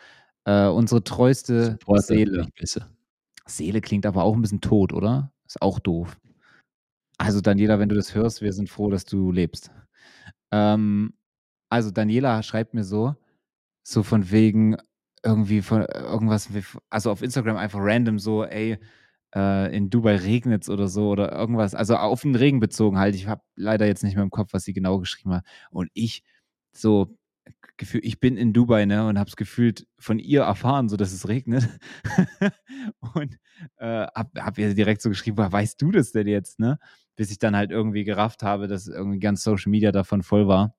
[0.45, 2.47] Äh, unsere treueste Supporter Seele.
[3.47, 5.33] Seele klingt aber auch ein bisschen tot, oder?
[5.47, 6.19] Ist auch doof.
[7.19, 9.71] Also Daniela, wenn du das hörst, wir sind froh, dass du lebst.
[10.53, 11.15] Ähm,
[11.69, 13.15] also Daniela schreibt mir so,
[13.83, 14.77] so von wegen
[15.27, 18.79] irgendwie von irgendwas, wie- also auf Instagram einfach random so, ey,
[19.35, 23.15] äh, in Dubai regnet's oder so oder irgendwas, also auf den Regen bezogen halt.
[23.17, 25.45] Ich habe leider jetzt nicht mehr im Kopf, was sie genau geschrieben hat.
[25.71, 26.23] Und ich
[26.73, 27.17] so
[27.79, 31.29] Gefühl, ich bin in Dubai, ne, und hab's gefühlt von ihr erfahren, so dass es
[31.29, 31.69] regnet.
[33.15, 33.39] und
[33.77, 36.79] äh, hab, hab ihr direkt so geschrieben, "Woher weißt du das denn jetzt, ne?
[37.17, 40.75] Bis ich dann halt irgendwie gerafft habe, dass irgendwie ganz Social Media davon voll war.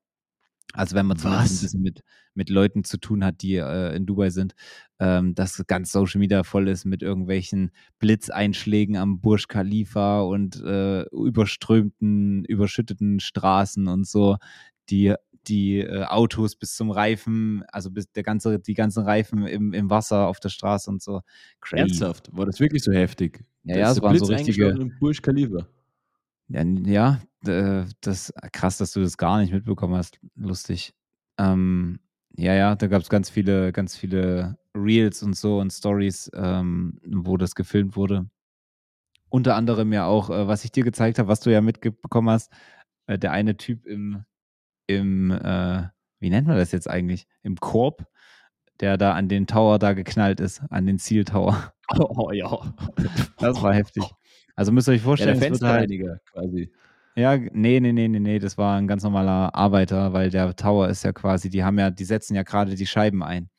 [0.73, 2.01] Also wenn man zumindest ein bisschen mit,
[2.33, 4.53] mit Leuten zu tun hat, die äh, in Dubai sind,
[4.99, 11.03] ähm, dass ganz Social Media voll ist mit irgendwelchen Blitzeinschlägen am Burj Khalifa und äh,
[11.11, 14.37] überströmten, überschütteten Straßen und so,
[14.89, 15.13] die
[15.47, 19.89] die äh, Autos bis zum Reifen, also bis der ganze, die ganzen Reifen im, im
[19.89, 21.21] Wasser auf der Straße und so.
[21.61, 21.79] Crazy.
[21.83, 22.29] Ernsthaft?
[22.33, 23.45] War das wirklich so heftig?
[23.63, 25.65] Ja, ja, es waren so richtige- Burj Khalifa.
[26.49, 30.19] Ja, das krass, dass du das gar nicht mitbekommen hast.
[30.35, 30.93] Lustig.
[31.37, 31.99] Ähm,
[32.35, 36.99] ja, ja, da gab es ganz viele, ganz viele Reels und so und Stories, ähm,
[37.05, 38.29] wo das gefilmt wurde.
[39.29, 42.51] Unter anderem ja auch, äh, was ich dir gezeigt habe, was du ja mitbekommen hast,
[43.07, 44.23] äh, der eine Typ im,
[44.87, 45.83] im äh,
[46.19, 47.27] wie nennt man das jetzt eigentlich?
[47.43, 48.07] Im Korb,
[48.79, 51.73] der da an den Tower da geknallt ist, an den Zieltower.
[51.99, 52.75] Oh, ja.
[53.39, 54.03] Das war heftig.
[54.57, 56.71] Also müsst ihr euch Ja, vorstellen, der es wird halt, Fensterreiniger quasi.
[57.15, 60.87] Ja, nee, nee, nee, nee, nee, das war ein ganz normaler Arbeiter, weil der Tower
[60.89, 63.49] ist ja quasi, die haben ja, die setzen ja gerade die Scheiben ein.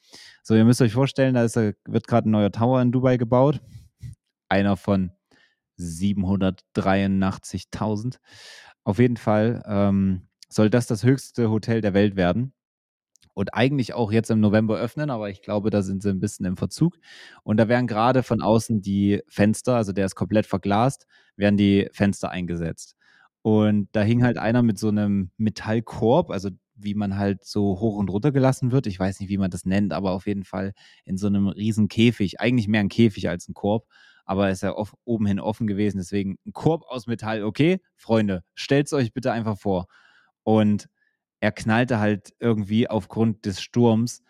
[0.42, 3.16] So, ihr müsst euch vorstellen, da ist, ja- wird gerade ein neuer Tower in Dubai
[3.16, 3.60] gebaut.
[4.48, 5.10] Einer von
[5.76, 8.20] 783.000.
[8.84, 12.52] Auf jeden Fall ähm, soll das das höchste Hotel der Welt werden.
[13.38, 16.44] Und eigentlich auch jetzt im November öffnen, aber ich glaube, da sind sie ein bisschen
[16.44, 16.98] im Verzug.
[17.44, 21.88] Und da werden gerade von außen die Fenster, also der ist komplett verglast, werden die
[21.92, 22.96] Fenster eingesetzt.
[23.42, 27.96] Und da hing halt einer mit so einem Metallkorb, also wie man halt so hoch
[27.96, 28.88] und runter gelassen wird.
[28.88, 30.72] Ich weiß nicht, wie man das nennt, aber auf jeden Fall
[31.04, 32.40] in so einem riesen Käfig.
[32.40, 33.86] Eigentlich mehr ein Käfig als ein Korb.
[34.24, 35.98] aber ist ja off, oben offen gewesen.
[35.98, 37.44] Deswegen ein Korb aus Metall.
[37.44, 39.86] Okay, Freunde, stellt es euch bitte einfach vor.
[40.42, 40.88] Und
[41.40, 44.22] er knallte halt irgendwie aufgrund des Sturms.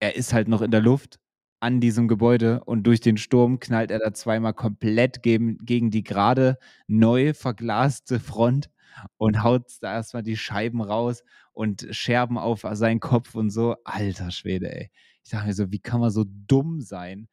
[0.00, 1.18] Er ist halt noch in der Luft
[1.60, 6.02] an diesem Gebäude und durch den Sturm knallt er da zweimal komplett gegen, gegen die
[6.04, 8.70] gerade neu verglaste Front
[9.16, 11.22] und haut da erstmal die Scheiben raus
[11.52, 13.76] und Scherben auf seinen Kopf und so.
[13.84, 14.90] Alter Schwede, ey.
[15.24, 17.28] Ich dachte mir so, wie kann man so dumm sein,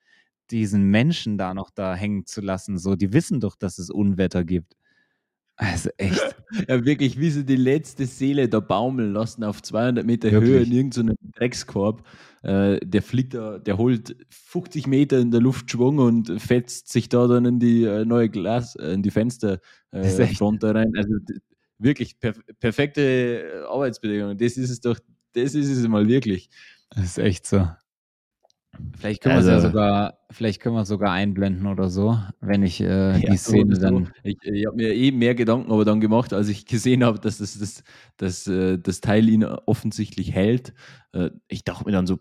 [0.51, 2.77] diesen Menschen da noch da hängen zu lassen?
[2.77, 4.75] So, die wissen doch, dass es Unwetter gibt.
[5.55, 6.35] Also echt.
[6.67, 10.49] ja, wirklich, wie sie die letzte Seele da baumeln lassen auf 200 Meter wirklich?
[10.49, 12.03] Höhe in irgendeinem Dreckskorb.
[12.41, 17.07] Äh, der fliegt da, der holt 50 Meter in der Luft Schwung und fetzt sich
[17.07, 20.91] da dann in die äh, neue Glas, äh, in die Fensterfront äh, rein.
[20.97, 21.13] Also
[21.77, 24.37] wirklich perf perfekte Arbeitsbedingungen.
[24.37, 24.99] Das ist es doch,
[25.33, 26.49] das ist es mal wirklich.
[26.89, 27.67] Das ist echt so.
[28.97, 32.17] Vielleicht können also, wir es ja sogar, vielleicht können wir es sogar einblenden oder so,
[32.41, 34.11] wenn ich äh, ja, die Szene so, dann.
[34.23, 37.37] Ich, ich habe mir eben mehr Gedanken aber dann gemacht, als ich gesehen habe, dass
[37.37, 37.83] das, das,
[38.17, 40.73] das, äh, das Teil ihn offensichtlich hält.
[41.11, 42.19] Äh, ich dachte mir dann so,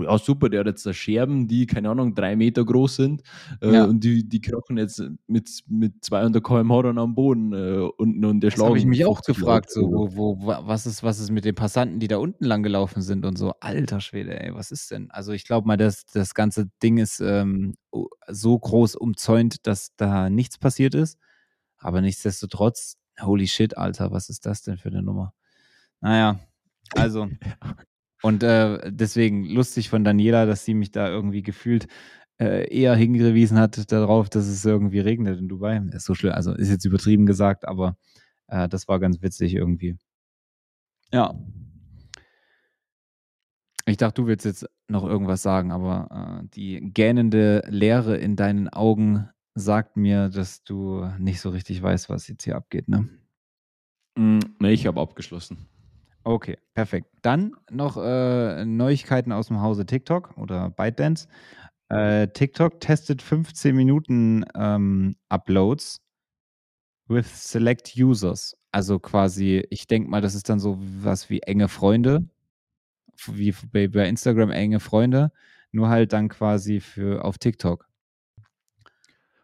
[0.00, 3.22] ja super, der hat jetzt da Scherben, die, keine Ahnung, drei Meter groß sind
[3.60, 3.84] äh, ja.
[3.84, 8.40] und die, die krochen jetzt mit, mit 200 km/h dann am Boden äh, unten und
[8.40, 8.68] der Schlag.
[8.68, 11.98] habe ich mich auch gefragt, so, wo, wo, was, ist, was ist mit den Passanten,
[11.98, 13.54] die da unten lang gelaufen sind und so.
[13.60, 15.10] Alter Schwede, ey, was ist denn?
[15.10, 17.74] Also ich glaube mal, dass das ganze Ding ist ähm,
[18.28, 21.18] so groß umzäunt, dass da nichts passiert ist.
[21.78, 25.34] Aber nichtsdestotrotz, holy shit, Alter, was ist das denn für eine Nummer?
[26.00, 26.38] Naja,
[26.94, 27.28] also
[28.26, 31.86] Und äh, deswegen lustig von Daniela, dass sie mich da irgendwie gefühlt
[32.40, 35.80] äh, eher hingewiesen hat darauf, dass es irgendwie regnet in Dubai.
[35.92, 37.96] Ist so schlimm, also ist jetzt übertrieben gesagt, aber
[38.48, 39.96] äh, das war ganz witzig irgendwie.
[41.12, 41.38] Ja.
[43.84, 48.68] Ich dachte, du willst jetzt noch irgendwas sagen, aber äh, die gähnende Leere in deinen
[48.68, 53.08] Augen sagt mir, dass du nicht so richtig weißt, was jetzt hier abgeht, ne?
[54.18, 55.68] Mm, ne, ich habe abgeschlossen.
[56.26, 57.06] Okay, perfekt.
[57.22, 61.28] Dann noch äh, Neuigkeiten aus dem Hause TikTok oder ByteDance.
[61.88, 66.00] Äh, TikTok testet 15 Minuten ähm, Uploads
[67.06, 68.56] with select users.
[68.72, 72.28] Also quasi, ich denke mal, das ist dann so was wie enge Freunde,
[73.26, 75.30] wie bei, bei Instagram enge Freunde,
[75.70, 77.88] nur halt dann quasi für auf TikTok.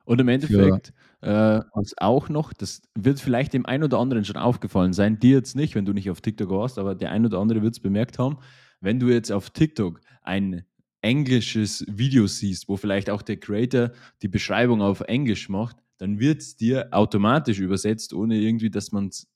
[0.05, 4.36] Und im Endeffekt äh, was auch noch, das wird vielleicht dem einen oder anderen schon
[4.36, 7.38] aufgefallen sein, dir jetzt nicht, wenn du nicht auf TikTok warst, aber der ein oder
[7.38, 8.38] andere wird es bemerkt haben,
[8.80, 10.64] wenn du jetzt auf TikTok ein
[11.00, 13.92] englisches Video siehst, wo vielleicht auch der Creator
[14.22, 19.08] die Beschreibung auf Englisch macht, dann wird es dir automatisch übersetzt, ohne irgendwie, dass man
[19.08, 19.28] es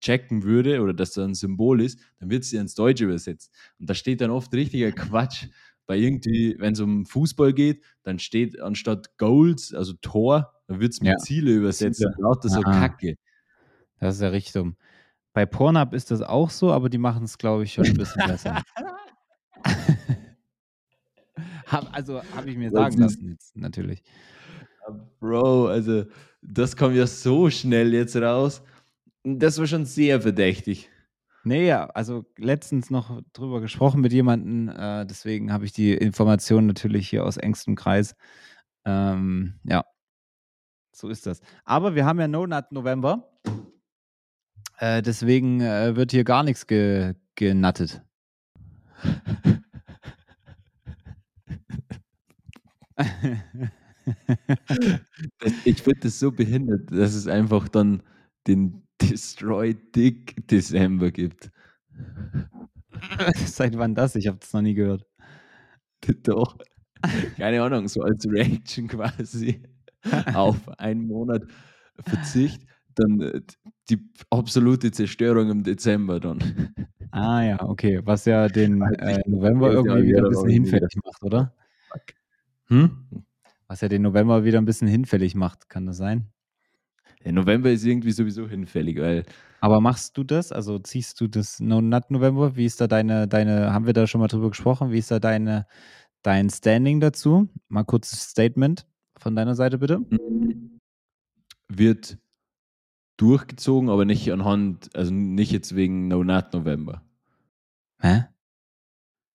[0.00, 3.50] checken würde oder dass da ein Symbol ist, dann wird es dir ins Deutsche übersetzt.
[3.78, 5.46] Und da steht dann oft richtiger Quatsch
[5.86, 10.92] bei irgendwie, wenn es um Fußball geht, dann steht anstatt Goals, also Tor, dann wird
[10.92, 11.16] es mit ja.
[11.18, 11.98] Ziele übersetzt.
[11.98, 12.14] Ziele.
[12.18, 13.16] Lauter so Kacke.
[14.00, 14.76] Das ist ja richtig dumm.
[15.32, 18.26] Bei Pornhub ist das auch so, aber die machen es, glaube ich, schon ein bisschen
[18.26, 18.62] besser.
[21.66, 24.02] hab, also habe ich mir sagen lassen jetzt, natürlich.
[25.18, 26.04] Bro, also
[26.40, 28.62] das kam ja so schnell jetzt raus.
[29.24, 30.90] Das war schon sehr verdächtig.
[31.46, 36.66] Nee, ja, also letztens noch drüber gesprochen mit jemandem, äh, deswegen habe ich die Information
[36.66, 38.16] natürlich hier aus engstem Kreis.
[38.86, 39.84] Ähm, ja,
[40.94, 41.40] so ist das.
[41.64, 43.28] Aber wir haben ja No Nut November.
[44.78, 48.02] Äh, deswegen äh, wird hier gar nichts ge genattet.
[55.64, 58.02] ich finde das so behindert, dass es einfach dann
[58.46, 61.50] den Destroy Dick December gibt.
[63.46, 64.16] Seit wann das?
[64.16, 65.06] Ich habe das noch nie gehört.
[66.22, 66.56] Doch.
[67.36, 69.62] Keine Ahnung, so als Reaction quasi
[70.34, 71.42] auf einen Monat
[72.00, 72.62] Verzicht,
[72.94, 73.40] dann äh,
[73.90, 73.98] die
[74.30, 76.74] absolute Zerstörung im Dezember dann.
[77.10, 78.00] Ah ja, okay.
[78.04, 81.54] Was ja den äh, November irgendwie wieder ein bisschen hinfällig macht, oder?
[82.68, 83.06] Hm?
[83.68, 86.33] Was ja den November wieder ein bisschen hinfällig macht, kann das sein?
[87.32, 89.24] November ist irgendwie sowieso hinfällig, weil.
[89.60, 90.52] Aber machst du das?
[90.52, 92.56] Also ziehst du das No Nut November?
[92.56, 94.90] Wie ist da deine, deine, haben wir da schon mal drüber gesprochen?
[94.90, 95.66] Wie ist da deine,
[96.22, 97.48] dein Standing dazu?
[97.68, 100.00] Mal kurzes Statement von deiner Seite bitte.
[101.68, 102.18] Wird
[103.16, 107.02] durchgezogen, aber nicht anhand, also nicht jetzt wegen No Nut November.
[108.00, 108.24] Hä?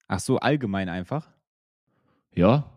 [0.07, 1.27] Ach so, allgemein einfach?
[2.35, 2.71] Ja,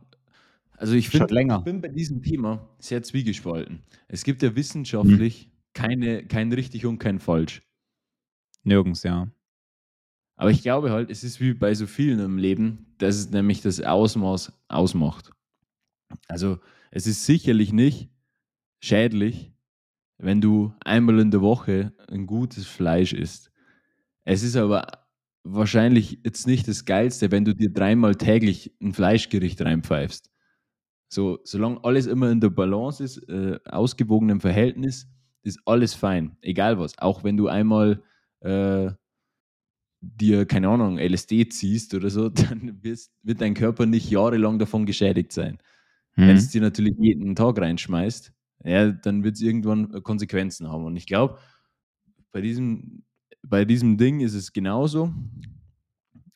[0.82, 3.84] also ich finde, ich bin bei diesem Thema sehr zwiegespalten.
[4.08, 5.50] Es gibt ja wissenschaftlich hm.
[5.74, 7.62] keine, kein richtig und kein falsch.
[8.64, 9.30] Nirgends, ja.
[10.34, 13.60] Aber ich glaube halt, es ist wie bei so vielen im Leben, dass es nämlich
[13.60, 15.30] das Ausmaß ausmacht.
[16.26, 16.58] Also
[16.90, 18.10] Es ist sicherlich nicht
[18.80, 19.52] schädlich,
[20.18, 23.52] wenn du einmal in der Woche ein gutes Fleisch isst.
[24.24, 25.06] Es ist aber
[25.44, 30.31] wahrscheinlich jetzt nicht das Geilste, wenn du dir dreimal täglich ein Fleischgericht reinpfeifst.
[31.12, 35.06] So, solange alles immer in der Balance ist, äh, ausgewogenem Verhältnis,
[35.42, 36.38] ist alles fein.
[36.40, 36.96] Egal was.
[36.96, 38.02] Auch wenn du einmal
[38.40, 38.90] äh,
[40.00, 44.86] dir, keine Ahnung, LSD ziehst oder so, dann wirst, wird dein Körper nicht jahrelang davon
[44.86, 45.58] geschädigt sein.
[46.16, 46.28] Mhm.
[46.28, 48.32] Wenn es dir natürlich jeden Tag reinschmeißt,
[48.64, 50.86] ja, dann wird es irgendwann Konsequenzen haben.
[50.86, 51.36] Und ich glaube,
[52.30, 53.02] bei diesem,
[53.42, 55.12] bei diesem Ding ist es genauso.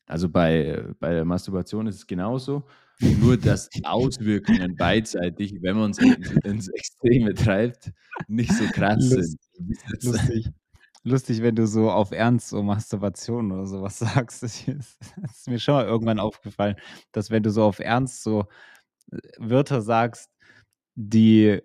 [0.04, 2.64] Also bei, bei der Masturbation ist es genauso.
[3.00, 7.92] Nur, dass die Auswirkungen beidseitig, wenn man es ins, Extreme treibt,
[8.26, 10.04] nicht so krass Lust- sind.
[10.04, 10.48] Lustig.
[11.04, 14.42] Lustig, wenn du so auf Ernst so Masturbation oder sowas sagst.
[14.42, 16.76] Das ist, das ist mir schon mal irgendwann aufgefallen,
[17.12, 18.46] dass wenn du so auf Ernst so
[19.12, 20.30] äh, Wörter sagst,
[20.96, 21.60] die,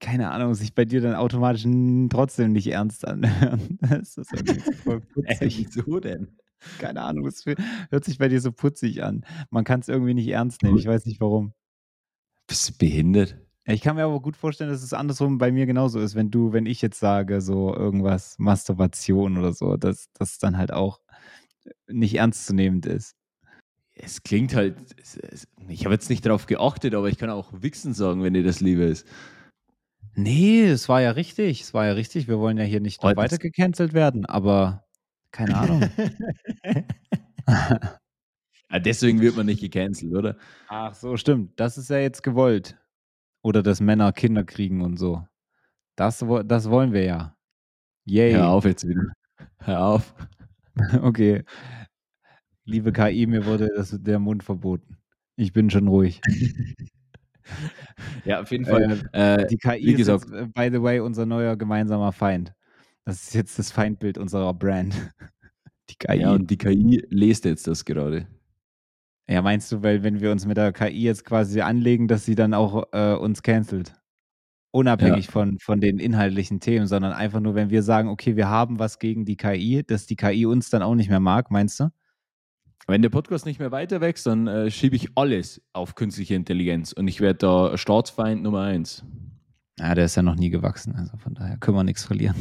[0.00, 1.64] keine Ahnung, sich bei dir dann automatisch
[2.10, 3.78] trotzdem nicht ernst anhören.
[3.88, 5.68] Das ist irgendwie so voll Äh, putzig.
[5.68, 6.36] wieso denn?
[6.78, 7.44] Keine Ahnung, es
[7.90, 9.24] hört sich bei dir so putzig an.
[9.50, 10.78] Man kann es irgendwie nicht ernst nehmen.
[10.78, 11.52] Ich weiß nicht warum.
[12.46, 13.36] Bist du behindert?
[13.64, 16.52] Ich kann mir aber gut vorstellen, dass es andersrum bei mir genauso ist, wenn du,
[16.52, 21.00] wenn ich jetzt sage, so irgendwas, Masturbation oder so, dass das dann halt auch
[21.86, 23.14] nicht ernstzunehmend ist.
[23.94, 24.76] Es klingt halt.
[25.00, 28.34] es- es- Ich habe jetzt nicht darauf geachtet, aber ich kann auch Wichsen sagen, wenn
[28.34, 29.06] dir das lieber ist.
[30.14, 31.60] Nee, es war ja richtig.
[31.62, 32.26] Es war ja richtig.
[32.28, 34.81] Wir wollen ja hier nicht noch Oh, weiter gecancelt werden, aber
[35.32, 35.82] keine Ahnung.
[38.68, 40.36] Ah, deswegen wird man nicht gecancelt, oder?
[40.68, 41.60] Ach so, stimmt.
[41.60, 42.78] Das ist ja jetzt gewollt.
[43.42, 45.26] Oder dass Männer Kinder kriegen und so.
[45.96, 47.36] Das, das wollen wir ja.
[48.06, 48.32] Yay.
[48.34, 49.04] Hör auf jetzt wieder.
[49.58, 50.14] Hör auf.
[51.02, 51.44] Okay.
[52.64, 54.96] Liebe KI, mir wurde das, der Mund verboten.
[55.36, 56.20] Ich bin schon ruhig.
[58.24, 59.00] Ja, auf jeden Fall.
[59.12, 62.54] Äh, Äh, die KI wie ist jetzt, äh, by the way, unser neuer gemeinsamer Feind.
[63.04, 64.94] Das ist jetzt das Feindbild unserer Brand.
[65.90, 66.20] Die KI.
[66.20, 68.26] ja, und die KI lest jetzt das gerade.
[69.28, 72.34] Ja, meinst du, weil wenn wir uns mit der KI jetzt quasi anlegen, dass sie
[72.34, 73.94] dann auch äh, uns cancelt?
[74.70, 78.78] Unabhängig von, von den inhaltlichen Themen, sondern einfach nur, wenn wir sagen, okay, wir haben
[78.78, 81.90] was gegen die KI, dass die KI uns dann auch nicht mehr mag, meinst du?
[82.86, 86.92] Wenn der Podcast nicht mehr weiter wächst, dann äh, schiebe ich alles auf künstliche Intelligenz
[86.92, 89.04] und ich werde da Staatsfeind Nummer eins.
[89.82, 92.36] Ja, der ist ja noch nie gewachsen, also von daher können wir nichts verlieren.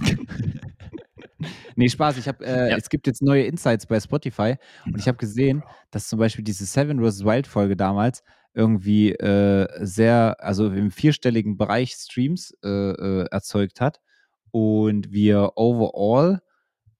[1.76, 2.16] nee, Spaß.
[2.18, 2.76] Ich habe, äh, Ja.
[2.76, 6.66] es gibt jetzt neue Insights bei Spotify und ich habe gesehen, dass zum Beispiel diese
[6.66, 7.24] Seven vs.
[7.24, 14.00] Wild Folge damals irgendwie äh, sehr, also im vierstelligen Bereich Streams äh, äh, erzeugt hat
[14.50, 16.40] und wir overall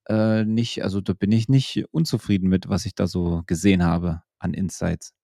[0.08, 4.22] äh, nicht, also da bin ich nicht unzufrieden mit, was ich da so gesehen habe
[4.38, 5.14] an Insights.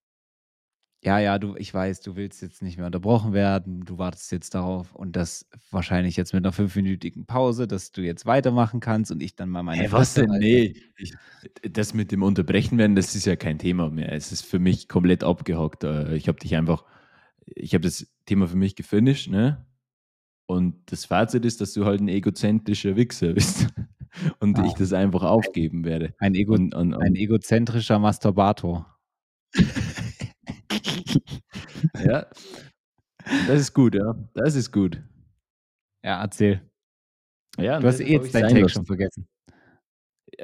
[1.05, 4.55] Ja, ja, du, ich weiß, du willst jetzt nicht mehr unterbrochen werden, du wartest jetzt
[4.55, 9.23] darauf und das wahrscheinlich jetzt mit einer fünfminütigen Pause, dass du jetzt weitermachen kannst und
[9.23, 10.31] ich dann mal meine Hey, was denn?
[10.39, 10.75] Nee.
[10.97, 11.15] Ich,
[11.71, 14.13] das mit dem Unterbrechen werden, das ist ja kein Thema mehr.
[14.13, 15.85] Es ist für mich komplett abgehakt.
[15.85, 16.85] Äh, Ich habe dich einfach,
[17.45, 19.67] ich habe das Thema für mich gefinisht, ne?
[20.47, 23.69] Und das Fazit ist, dass du halt ein egozentrischer Wichser bist.
[24.41, 24.67] Und Wow.
[24.69, 26.15] ich das einfach aufgeben werde.
[26.19, 28.87] Ein, Ego, Und, und, und, ein egozentrischer Masturbator.
[32.05, 32.27] ja.
[33.47, 34.15] Das ist gut, ja.
[34.35, 35.03] Das ist gut.
[36.03, 36.61] Ja, erzähl.
[37.59, 38.69] Ja, Du hast das eh jetzt deinen lassen.
[38.69, 39.27] schon vergessen.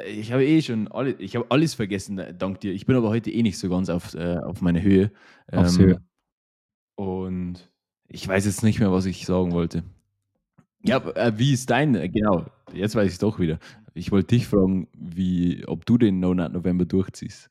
[0.07, 2.73] Ich habe eh schon alle, ich habe alles vergessen, dank dir.
[2.73, 5.11] Ich bin aber heute eh nicht so ganz auf, äh, auf meine Höhe.
[5.53, 6.03] Aufs Ähm, Höhe.
[6.95, 7.71] Und
[8.07, 9.83] ich weiß jetzt nicht mehr, was ich sagen wollte.
[10.83, 13.59] Ja, äh, wie ist dein, äh, genau, jetzt weiß ich es doch wieder.
[13.93, 17.51] Ich wollte dich fragen, wie, ob du den No Nut November durchziehst.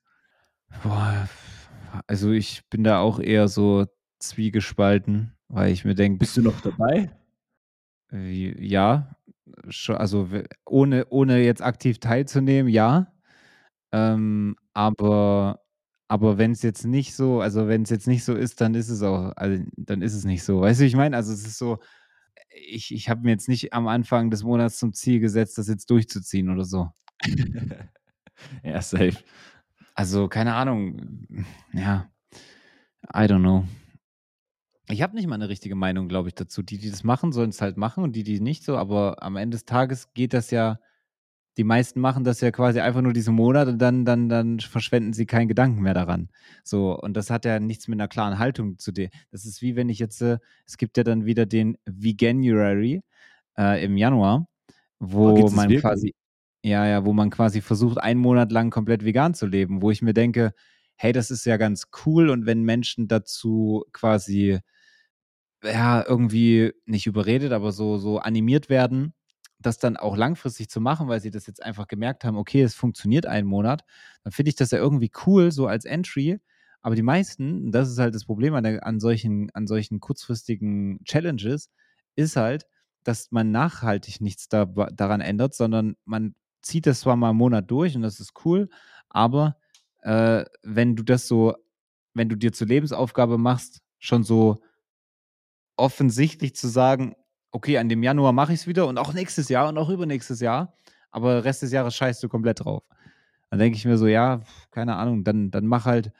[0.84, 1.28] Boah,
[2.07, 3.86] also ich bin da auch eher so
[4.20, 7.11] zwiegespalten, weil ich mir denke, Bist du noch dabei?
[8.11, 9.15] Äh, Ja,
[9.88, 10.30] also
[10.65, 13.11] ohne, ohne jetzt aktiv teilzunehmen, ja.
[13.91, 15.61] Ähm, aber
[16.07, 18.89] aber wenn es jetzt nicht so, also wenn es jetzt nicht so ist, dann ist
[18.89, 20.61] es auch, also dann ist es nicht so.
[20.61, 21.15] Weißt du, ich meine?
[21.15, 21.78] Also es ist so,
[22.49, 25.89] ich, ich habe mir jetzt nicht am Anfang des Monats zum Ziel gesetzt, das jetzt
[25.91, 26.89] durchzuziehen oder so.
[28.63, 29.17] ja, safe.
[29.95, 32.09] Also keine Ahnung, ja,
[33.13, 33.65] I don't know.
[34.91, 36.63] Ich habe nicht mal eine richtige Meinung, glaube ich, dazu.
[36.63, 38.75] Die, die das machen, sollen es halt machen und die, die nicht so.
[38.75, 40.79] Aber am Ende des Tages geht das ja,
[41.57, 45.13] die meisten machen das ja quasi einfach nur diesen Monat und dann, dann, dann verschwenden
[45.13, 46.29] sie keinen Gedanken mehr daran.
[46.63, 49.09] So, und das hat ja nichts mit einer klaren Haltung zu dir.
[49.31, 53.03] Das ist wie wenn ich jetzt, äh, es gibt ja dann wieder den Veganuary
[53.57, 54.47] äh, im Januar,
[54.99, 55.81] wo das man wirklich?
[55.81, 56.15] quasi,
[56.63, 60.01] ja, ja, wo man quasi versucht, einen Monat lang komplett vegan zu leben, wo ich
[60.01, 60.53] mir denke,
[60.95, 64.59] hey, das ist ja ganz cool und wenn Menschen dazu quasi
[65.64, 69.14] ja, irgendwie nicht überredet, aber so, so animiert werden,
[69.60, 72.76] das dann auch langfristig zu machen, weil sie das jetzt einfach gemerkt haben, okay, es
[72.76, 73.84] funktioniert einen Monat,
[74.24, 76.39] dann finde ich das ja irgendwie cool, so als Entry.
[76.82, 81.03] Aber die meisten, das ist halt das Problem an, der, an, solchen, an solchen kurzfristigen
[81.03, 81.70] Challenges,
[82.16, 82.66] ist halt,
[83.03, 87.70] dass man nachhaltig nichts da, daran ändert, sondern man zieht das zwar mal einen Monat
[87.70, 88.70] durch und das ist cool,
[89.10, 89.57] aber
[90.01, 91.55] äh, wenn du das so,
[92.14, 94.62] wenn du dir zur Lebensaufgabe machst, schon so
[95.80, 97.15] offensichtlich zu sagen,
[97.51, 100.39] okay, an dem Januar mache ich es wieder und auch nächstes Jahr und auch übernächstes
[100.39, 100.73] Jahr,
[101.11, 102.84] aber Rest des Jahres scheißt du komplett drauf.
[103.49, 106.11] Dann denke ich mir so, ja, keine Ahnung, dann, dann mach halt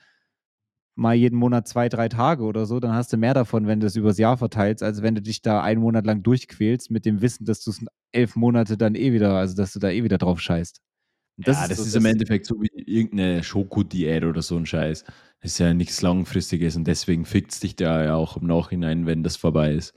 [0.96, 3.86] mal jeden Monat zwei, drei Tage oder so, dann hast du mehr davon, wenn du
[3.86, 7.22] es übers Jahr verteilst, als wenn du dich da einen Monat lang durchquälst mit dem
[7.22, 10.18] Wissen, dass du es elf Monate dann eh wieder, also dass du da eh wieder
[10.18, 10.80] drauf scheißt.
[11.44, 14.66] Das ja, ist das so, ist im Endeffekt so wie irgendeine Schokodiät oder so ein
[14.66, 15.04] Scheiß.
[15.40, 19.06] Das ist ja nichts Langfristiges und deswegen fickt es dich da ja auch im Nachhinein,
[19.06, 19.94] wenn das vorbei ist.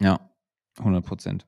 [0.00, 0.30] Ja,
[0.78, 1.46] 100 Prozent.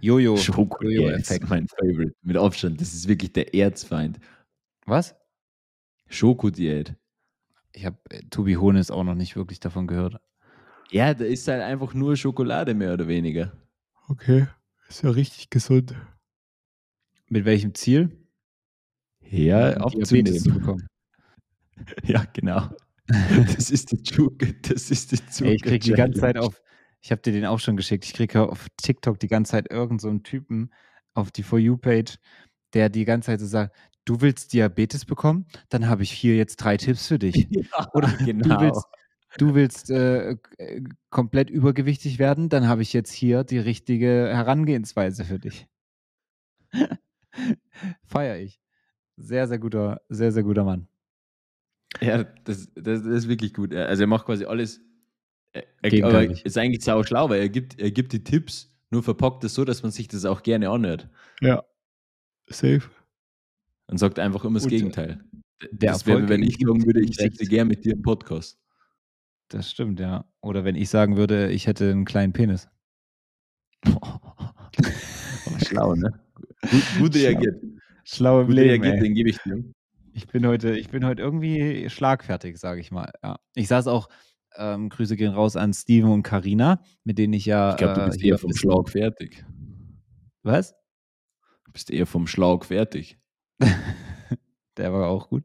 [0.00, 0.36] Jojo.
[0.36, 2.14] Schokodiät mein Favorite.
[2.22, 2.80] Mit Abstand.
[2.80, 4.18] Das ist wirklich der Erzfeind.
[4.86, 5.14] Was?
[6.08, 6.96] Schokodiät.
[7.72, 10.16] Ich habe äh, Tobi Hones auch noch nicht wirklich davon gehört.
[10.90, 13.52] Ja, da ist halt einfach nur Schokolade, mehr oder weniger.
[14.08, 14.48] Okay.
[14.88, 15.94] Ist ja richtig gesund.
[17.30, 18.10] Mit welchem Ziel?
[19.22, 20.38] Ja, abzunehmen.
[20.38, 20.86] zu bekommen.
[22.04, 22.68] Ja, genau.
[23.56, 24.54] Das ist die Zuge.
[24.62, 25.54] Das ist die Zuge.
[25.54, 26.60] ich kriege die ganze Zeit auf,
[27.00, 30.18] ich habe dir den auch schon geschickt, ich kriege auf TikTok die ganze Zeit irgendeinen
[30.18, 30.70] so Typen
[31.14, 32.18] auf die For You-Page,
[32.74, 33.74] der die ganze Zeit so sagt,
[34.04, 37.48] du willst Diabetes bekommen, dann habe ich hier jetzt drei Tipps für dich.
[37.50, 38.56] Ja, Oder genau.
[38.56, 38.84] du willst,
[39.38, 45.24] du willst äh, äh, komplett übergewichtig werden, dann habe ich jetzt hier die richtige Herangehensweise
[45.24, 45.66] für dich.
[48.04, 48.60] Feier ich.
[49.16, 50.88] Sehr, sehr guter, sehr, sehr guter Mann.
[52.00, 53.74] Ja, das, das, das ist wirklich gut.
[53.74, 54.80] Also er macht quasi alles.
[55.52, 59.02] Er, er aber ist eigentlich sau schlau, weil er gibt, er gibt die Tipps, nur
[59.02, 61.08] verpackt es so, dass man sich das auch gerne anhört.
[61.40, 61.64] Ja.
[62.48, 62.82] Safe.
[63.88, 65.24] Und sagt einfach immer das Und Gegenteil.
[65.72, 68.58] Der das wäre, wenn ich sagen würde, ich sitze gern mit dir im Podcast.
[69.48, 70.24] Das stimmt, ja.
[70.40, 72.68] Oder wenn ich sagen würde, ich hätte einen kleinen Penis.
[75.66, 76.12] schlau, ne?
[76.68, 77.62] Gut, gut reagiert.
[78.04, 79.64] Schlau im gut Leben, reagiert, den gebe ich dir.
[80.12, 83.10] Ich bin heute, ich bin heute irgendwie schlagfertig, sage ich mal.
[83.22, 83.38] Ja.
[83.54, 84.08] Ich saß auch,
[84.56, 87.70] ähm, Grüße gehen raus an Steven und Karina, mit denen ich ja.
[87.70, 89.44] Ich glaube, du bist äh, eher vom Schlag fertig.
[90.42, 90.74] Was?
[91.64, 93.18] Du bist eher vom Schlag fertig.
[94.76, 95.44] Der war auch gut.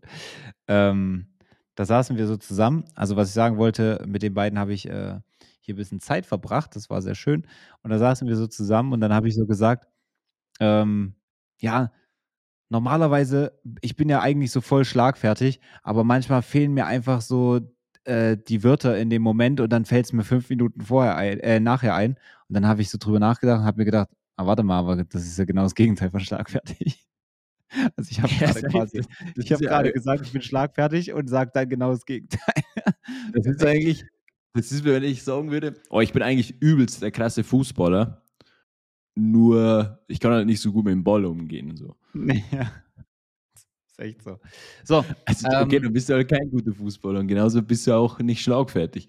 [0.68, 1.28] Ähm,
[1.76, 2.86] da saßen wir so zusammen.
[2.95, 5.20] Also, was ich sagen wollte, mit den beiden habe ich äh,
[5.59, 6.76] hier ein bisschen Zeit verbracht.
[6.76, 7.45] Das war sehr schön.
[7.84, 9.88] Und da saßen wir so zusammen und dann habe ich so gesagt,
[10.59, 11.15] ähm,
[11.59, 11.91] ja,
[12.69, 17.61] normalerweise, ich bin ja eigentlich so voll schlagfertig, aber manchmal fehlen mir einfach so
[18.05, 21.39] äh, die Wörter in dem Moment und dann fällt es mir fünf Minuten vorher ein,
[21.39, 22.17] äh, nachher ein.
[22.47, 25.03] Und dann habe ich so drüber nachgedacht und habe mir gedacht, ah, warte mal, aber
[25.03, 27.01] das ist ja genau das Gegenteil von schlagfertig.
[27.97, 29.01] Also ich habe ja, gerade quasi,
[29.35, 32.63] ich habe gerade gesagt, ich bin schlagfertig und sage dann genau das Gegenteil.
[33.33, 34.05] Das ist eigentlich,
[34.53, 38.21] das ist, wenn ich sagen würde, oh, ich bin eigentlich übelst der krasse Fußballer.
[39.16, 41.76] Nur, ich kann halt nicht so gut mit dem Ball umgehen.
[41.76, 41.95] So.
[42.51, 42.72] Ja.
[43.97, 44.39] Ist echt so.
[44.84, 45.05] So.
[45.26, 48.20] Also, okay, ähm, du bist ja halt kein guter Fußballer und genauso bist du auch
[48.20, 49.07] nicht schlagfertig.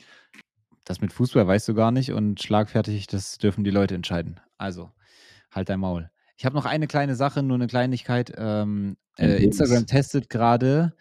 [0.84, 4.38] Das mit Fußball weißt du gar nicht und schlagfertig, das dürfen die Leute entscheiden.
[4.58, 4.92] Also,
[5.50, 6.08] halt dein Maul.
[6.36, 8.32] Ich habe noch eine kleine Sache, nur eine Kleinigkeit.
[8.36, 10.94] Ähm, äh, Instagram testet gerade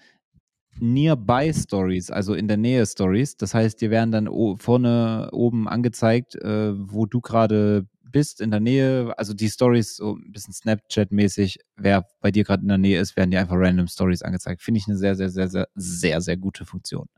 [0.80, 3.38] Nearby Stories, also in der Nähe Stories.
[3.38, 7.86] Das heißt, dir werden dann vorne oben angezeigt, äh, wo du gerade
[8.16, 12.62] bist in der Nähe, also die Stories so ein bisschen Snapchat-mäßig, wer bei dir gerade
[12.62, 14.62] in der Nähe ist, werden dir einfach random Stories angezeigt.
[14.62, 17.10] Finde ich eine sehr, sehr, sehr, sehr, sehr, sehr gute Funktion.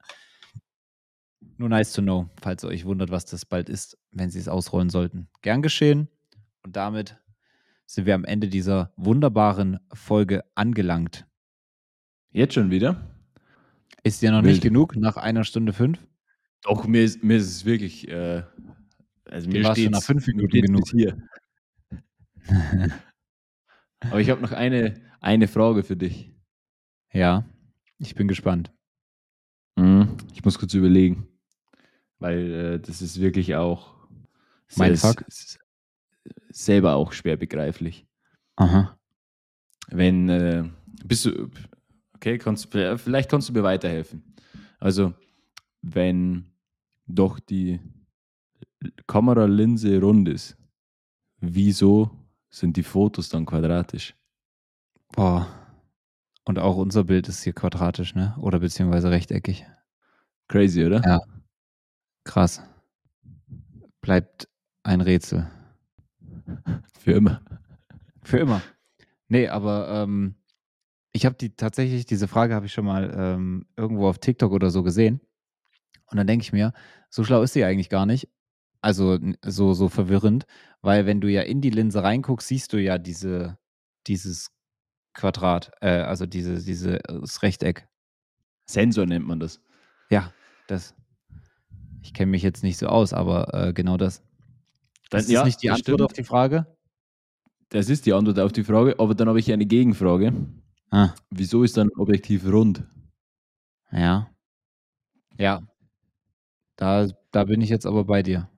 [1.57, 4.47] Nur nice to know, falls ihr euch wundert, was das bald ist, wenn sie es
[4.47, 5.29] ausrollen sollten.
[5.43, 6.07] Gern geschehen.
[6.63, 7.15] Und damit
[7.85, 11.27] sind wir am Ende dieser wunderbaren Folge angelangt.
[12.31, 13.07] Jetzt schon wieder?
[14.01, 14.53] Ist dir noch Wild.
[14.53, 15.99] nicht genug nach einer Stunde fünf?
[16.63, 18.41] Doch, mir ist, mir ist es wirklich äh,
[19.29, 21.17] also mir steht nach fünf Minuten genug hier.
[23.99, 26.31] Aber ich habe noch eine, eine Frage für dich.
[27.11, 27.45] Ja,
[27.97, 28.71] ich bin gespannt.
[29.75, 30.17] Mhm.
[30.33, 31.27] Ich muss kurz überlegen,
[32.19, 33.95] weil äh, das ist wirklich auch
[34.75, 35.23] mein Fuck.
[36.49, 38.05] selber auch schwer begreiflich.
[38.55, 38.97] Aha.
[39.89, 40.63] Wenn äh,
[41.05, 41.49] bist du
[42.13, 44.35] okay, kannst vielleicht kannst du mir weiterhelfen.
[44.79, 45.13] Also
[45.81, 46.51] wenn
[47.05, 47.79] doch die
[49.07, 50.57] Kameralinse rund ist,
[51.39, 52.11] wieso
[52.49, 54.15] sind die Fotos dann quadratisch?
[55.13, 55.47] Boah.
[56.45, 58.35] Und auch unser Bild ist hier quadratisch, ne?
[58.39, 59.65] Oder beziehungsweise rechteckig.
[60.47, 61.01] Crazy, oder?
[61.03, 61.19] Ja.
[62.23, 62.61] Krass.
[64.01, 64.47] Bleibt
[64.83, 65.49] ein Rätsel.
[66.99, 67.41] Für immer.
[68.23, 68.61] Für immer.
[69.27, 70.35] Nee, aber ähm,
[71.11, 74.69] ich habe die tatsächlich, diese Frage habe ich schon mal ähm, irgendwo auf TikTok oder
[74.69, 75.19] so gesehen.
[76.09, 76.73] Und dann denke ich mir,
[77.09, 78.29] so schlau ist sie eigentlich gar nicht.
[78.81, 80.45] Also so, so verwirrend,
[80.81, 83.57] weil wenn du ja in die Linse reinguckst, siehst du ja diese,
[84.05, 84.51] dieses
[85.13, 87.87] Quadrat, äh, also diese, diese, das Rechteck.
[88.69, 89.59] Sensor nennt man das.
[90.09, 90.31] Ja,
[90.67, 90.93] das.
[92.03, 94.19] Ich kenne mich jetzt nicht so aus, aber äh, genau das.
[95.09, 96.01] Dann- Das ist ja, nicht die Antwort stimmt.
[96.01, 96.67] auf die Frage?
[97.69, 100.33] Das ist die Antwort auf die Frage, aber dann habe ich eine Gegenfrage.
[100.91, 102.83] Ah, Wieso ist dann Objektiv rund?
[103.91, 104.29] ja.
[105.39, 105.61] Ja.
[106.77, 108.49] Da, da bin ich jetzt aber bei dir.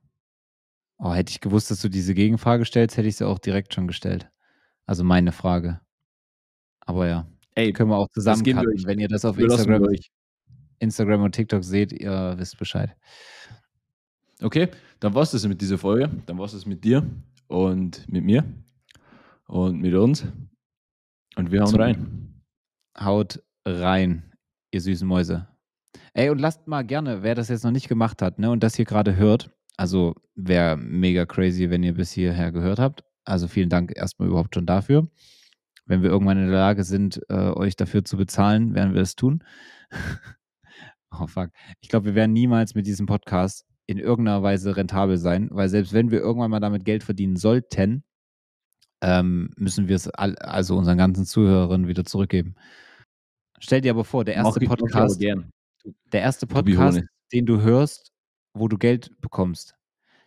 [1.02, 3.88] Oh, hätte ich gewusst, dass du diese Gegenfrage stellst, hätte ich sie auch direkt schon
[3.88, 4.30] gestellt.
[4.86, 5.80] Also meine Frage.
[6.82, 8.68] Aber ja, Ey, können wir auch zusammencutten.
[8.68, 8.86] euch.
[8.86, 9.88] Wenn ihr das auf Instagram.
[10.80, 12.96] Instagram und TikTok seht, ihr wisst Bescheid.
[14.42, 14.70] Okay,
[15.00, 16.10] dann war es das mit dieser Folge.
[16.26, 17.06] Dann war es das mit dir
[17.48, 18.44] und mit mir
[19.48, 20.26] und mit uns.
[21.36, 22.42] Und wir hauen Zum- rein.
[23.00, 24.34] Haut rein,
[24.72, 25.48] ihr süßen Mäuse.
[26.14, 28.76] Ey, und lasst mal gerne, wer das jetzt noch nicht gemacht hat, ne, und das
[28.76, 33.06] hier gerade hört, also wäre mega crazy, wenn ihr bis hierher gehört habt.
[33.24, 35.08] Also vielen Dank erstmal überhaupt schon dafür.
[35.86, 39.16] Wenn wir irgendwann in der Lage sind, äh, euch dafür zu bezahlen, werden wir es
[39.16, 39.42] tun.
[41.18, 41.52] oh fuck.
[41.80, 45.94] Ich glaube, wir werden niemals mit diesem Podcast in irgendeiner Weise rentabel sein, weil selbst
[45.94, 48.04] wenn wir irgendwann mal damit Geld verdienen sollten,
[49.02, 52.56] ähm, müssen wir es all, also unseren ganzen Zuhörerinnen wieder zurückgeben.
[53.60, 57.02] Stell dir aber vor, der erste Podcast, der erste Podcast,
[57.32, 58.12] den du hörst,
[58.60, 59.76] wo du Geld bekommst.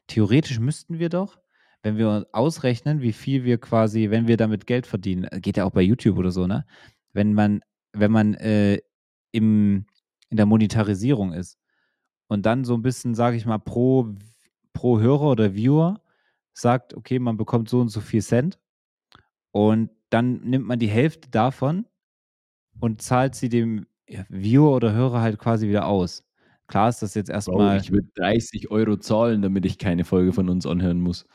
[0.07, 1.39] Theoretisch müssten wir doch,
[1.83, 5.65] wenn wir ausrechnen, wie viel wir quasi, wenn wir damit Geld verdienen, äh, geht ja
[5.65, 6.65] auch bei YouTube oder so, ne?
[7.13, 7.61] Wenn man,
[7.93, 8.81] wenn man äh,
[9.33, 9.87] im,
[10.31, 11.59] in der Monetarisierung ist
[12.29, 14.15] und dann so ein bisschen, sage ich mal, pro,
[14.73, 16.01] pro Hörer oder Viewer
[16.55, 18.59] sagt, okay, man bekommt so und so viel Cent
[19.51, 21.87] und dann nimmt man die Hälfte davon
[22.81, 23.87] und zahlt sie dem
[24.29, 26.25] Viewer oder Hörer halt quasi wieder aus.
[26.73, 30.49] Klar ist das jetzt erstmal, ich würde 30 Euro zahlen, damit ich keine Folge von
[30.49, 31.27] uns anhören muss.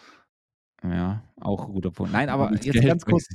[0.82, 2.12] ja, auch ein guter Punkt.
[2.12, 3.28] Nein, aber jetzt ganz kurz,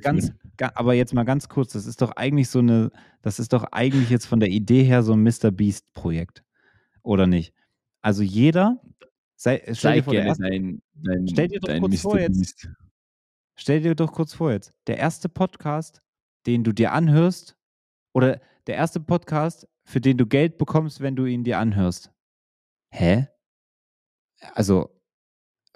[0.00, 2.90] ganz, ga, aber jetzt mal ganz kurz, das ist doch eigentlich so eine,
[3.22, 5.52] das ist doch eigentlich jetzt von der Idee her so ein Mr.
[5.52, 6.42] Beast-Projekt.
[7.04, 7.54] Oder nicht?
[8.00, 8.80] Also jeder,
[9.36, 12.00] sei, stell dir vor, erste, dein, dein, Stell dir doch kurz Mr.
[12.00, 12.36] vor jetzt.
[12.36, 12.68] Beast.
[13.54, 16.02] Stell dir doch kurz vor jetzt, der erste Podcast,
[16.48, 17.56] den du dir anhörst,
[18.12, 22.10] oder der erste Podcast, für den du Geld bekommst, wenn du ihn dir anhörst.
[22.90, 23.28] Hä?
[24.52, 24.90] Also,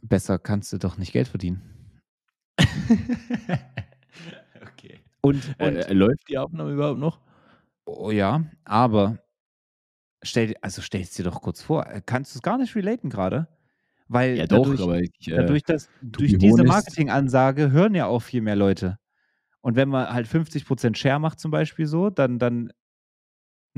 [0.03, 2.01] besser kannst du doch nicht Geld verdienen.
[4.63, 5.01] okay.
[5.21, 7.21] Und, und Äh, äh, läuft die Aufnahme überhaupt noch?
[7.85, 9.19] oh ja, aber
[10.23, 13.11] stell, also stell es dir doch kurz vor, äh, kannst du es gar nicht relaten
[13.11, 13.49] gerade?
[14.09, 15.29] Weil Ja, doch, dadurch, aber ich.
[15.29, 18.99] Äh, dadurch, dass, durch diese Marketingansage hören ja auch viel mehr Leute.
[19.61, 22.73] Und wenn man halt 50% Share macht zum Beispiel so, dann, dann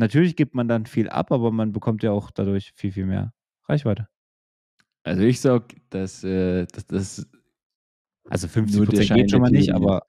[0.01, 3.33] natürlich gibt man dann viel ab, aber man bekommt ja auch dadurch viel, viel mehr
[3.65, 4.09] Reichweite.
[5.05, 7.27] also, ich sag, dass, äh, dass das.
[8.29, 10.03] Also Nur der 50% Schein geht schon mal nicht, aber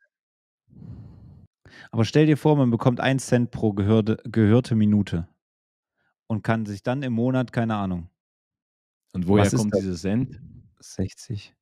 [1.91, 5.27] aber stell dir vor, man bekommt 1 Cent pro gehörte, gehörte Minute
[6.27, 8.09] und kann sich dann im Monat, keine Ahnung,
[9.13, 10.41] Und woher kommt dieser Cent?
[10.79, 11.53] 60.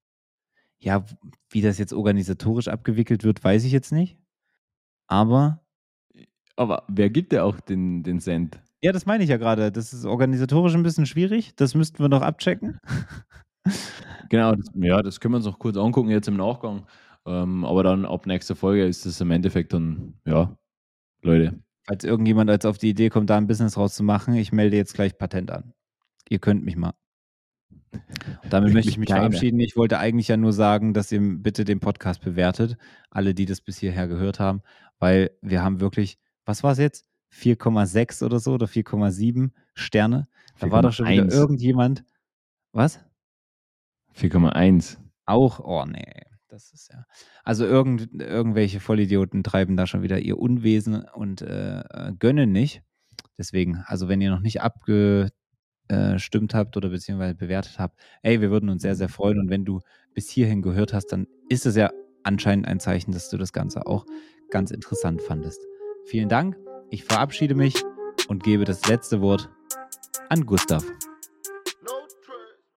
[0.77, 1.03] Ja,
[1.49, 4.17] wie das jetzt organisatorisch abgewickelt wird, weiß ich jetzt nicht.
[5.07, 5.65] Aber
[6.59, 8.59] Aber wer gibt ja auch den, den Cent?
[8.81, 9.71] ja, das meine ich ja gerade.
[9.71, 11.55] Das ist organisatorisch ein bisschen schwierig.
[11.55, 12.79] Das müssten wir noch abchecken.
[14.29, 16.85] Genau, das, ja, das können wir uns noch kurz angucken jetzt im Nachgang.
[17.25, 20.55] Ähm, aber dann ab nächster Folge ist es im Endeffekt dann, ja,
[21.23, 21.59] Leute.
[21.87, 25.17] Falls irgendjemand jetzt auf die Idee kommt, da ein Business rauszumachen, ich melde jetzt gleich
[25.17, 25.73] Patent an.
[26.29, 26.93] Ihr könnt mich mal.
[27.91, 29.21] Und damit möchte ich mich Keiner.
[29.21, 29.59] verabschieden.
[29.59, 32.77] Ich wollte eigentlich ja nur sagen, dass ihr bitte den Podcast bewertet.
[33.09, 34.61] Alle, die das bis hierher gehört haben,
[34.99, 36.19] weil wir haben wirklich,
[36.49, 37.05] was war es jetzt?
[37.31, 40.27] 4,6 oder so oder 4,7 Sterne.
[40.59, 41.31] Da war doch schon wieder 4,1.
[41.31, 42.03] irgendjemand.
[42.73, 42.99] Was?
[44.15, 44.97] 4,1.
[45.25, 45.59] Auch?
[45.59, 46.23] Oh, nee.
[46.47, 47.05] Das ist ja.
[47.43, 52.81] Also irgend, irgendwelche Vollidioten treiben da schon wieder ihr Unwesen und äh, äh, gönnen nicht.
[53.37, 58.69] Deswegen, also wenn ihr noch nicht abgestimmt habt oder beziehungsweise bewertet habt, ey, wir würden
[58.69, 59.37] uns sehr, sehr freuen.
[59.37, 59.81] Und wenn du
[60.15, 61.91] bis hierhin gehört hast, dann ist es ja
[62.23, 64.07] anscheinend ein Zeichen, dass du das Ganze auch
[64.49, 65.68] ganz interessant fandest.
[66.09, 66.57] Vielen Dank.
[66.89, 67.83] Ich verabschiede mich
[68.27, 69.47] und gebe das letzte Wort
[70.29, 70.83] an Gustav.